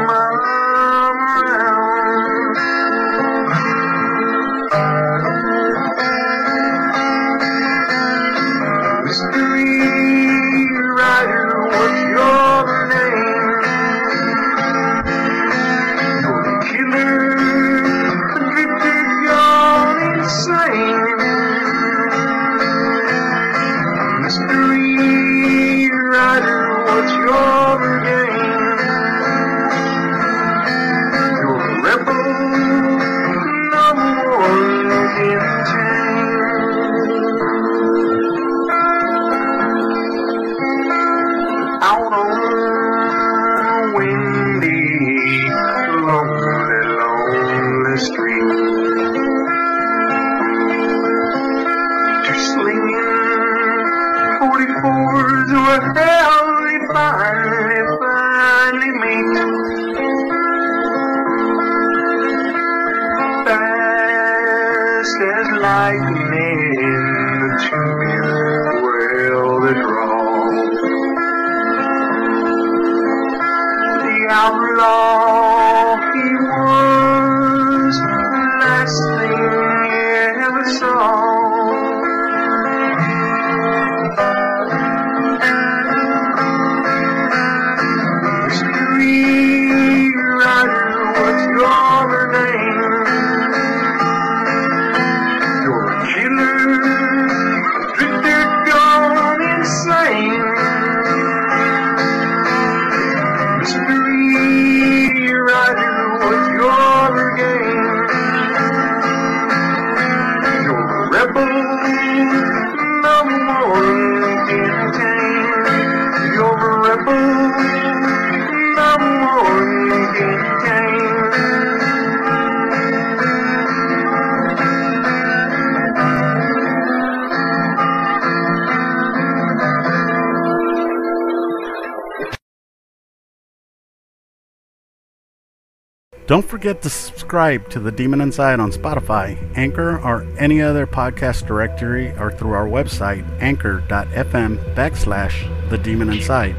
Don't 136.32 136.48
forget 136.48 136.80
to 136.80 136.88
subscribe 136.88 137.68
to 137.68 137.78
The 137.78 137.92
Demon 137.92 138.22
Inside 138.22 138.58
on 138.58 138.72
Spotify, 138.72 139.36
Anchor, 139.54 140.00
or 140.00 140.26
any 140.38 140.62
other 140.62 140.86
podcast 140.86 141.46
directory 141.46 142.10
or 142.12 142.32
through 142.32 142.52
our 142.52 142.66
website, 142.66 143.22
anchor.fm 143.42 144.74
backslash 144.74 145.68
The 145.68 145.76
Demon 145.76 146.08
Inside. 146.08 146.56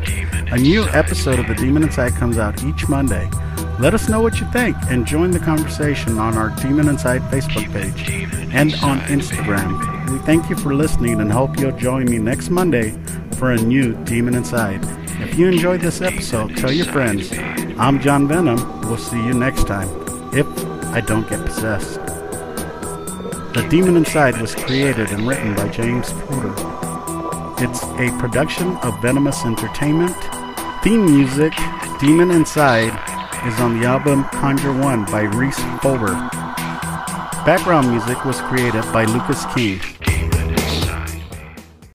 A 0.51 0.59
new 0.59 0.83
episode 0.89 1.39
of 1.39 1.47
The 1.47 1.55
Demon 1.55 1.81
Inside 1.81 2.11
comes 2.11 2.37
out 2.37 2.63
each 2.63 2.87
Monday. 2.87 3.27
Let 3.79 3.95
us 3.95 4.07
know 4.07 4.21
what 4.21 4.39
you 4.39 4.45
think 4.51 4.77
and 4.89 5.05
join 5.05 5.31
the 5.31 5.39
conversation 5.39 6.19
on 6.19 6.37
our 6.37 6.51
Demon 6.61 6.87
Inside 6.87 7.21
Facebook 7.23 7.71
page 7.73 8.07
and 8.53 8.75
on 8.75 8.99
Instagram. 9.01 10.11
We 10.11 10.19
thank 10.19 10.47
you 10.49 10.55
for 10.55 10.75
listening 10.75 11.19
and 11.19 11.31
hope 11.31 11.59
you'll 11.59 11.75
join 11.75 12.05
me 12.05 12.19
next 12.19 12.51
Monday 12.51 12.91
for 13.37 13.51
a 13.51 13.57
new 13.57 13.95
Demon 14.05 14.35
Inside. 14.35 14.79
If 15.21 15.39
you 15.39 15.47
enjoyed 15.47 15.81
this 15.81 16.01
episode, 16.01 16.55
tell 16.55 16.71
your 16.71 16.85
friends. 16.85 17.31
I'm 17.79 17.99
John 17.99 18.27
Venom. 18.27 18.81
We'll 18.81 18.97
see 18.97 19.17
you 19.17 19.33
next 19.33 19.65
time, 19.65 19.89
if 20.33 20.47
I 20.93 21.01
don't 21.01 21.27
get 21.27 21.43
possessed. 21.43 21.99
The 23.55 23.67
Demon 23.69 23.97
Inside 23.97 24.39
was 24.39 24.53
created 24.53 25.09
and 25.09 25.27
written 25.27 25.55
by 25.55 25.67
James 25.69 26.11
Porter. 26.13 26.53
It's 27.57 27.83
a 27.83 28.15
production 28.19 28.77
of 28.77 29.01
Venomous 29.01 29.43
Entertainment. 29.45 30.15
Theme 30.83 31.05
music, 31.05 31.53
Demon 31.99 32.29
Inside, 32.29 32.91
is 33.45 33.59
on 33.59 33.79
the 33.79 33.85
album 33.85 34.23
Conjure 34.25 34.73
One 34.73 35.05
by 35.05 35.21
Rhys 35.21 35.57
Fulber. 35.81 36.13
Background 37.45 37.89
music 37.89 38.23
was 38.23 38.39
created 38.41 38.83
by 38.93 39.03
Lucas 39.05 39.45
King. 39.53 39.81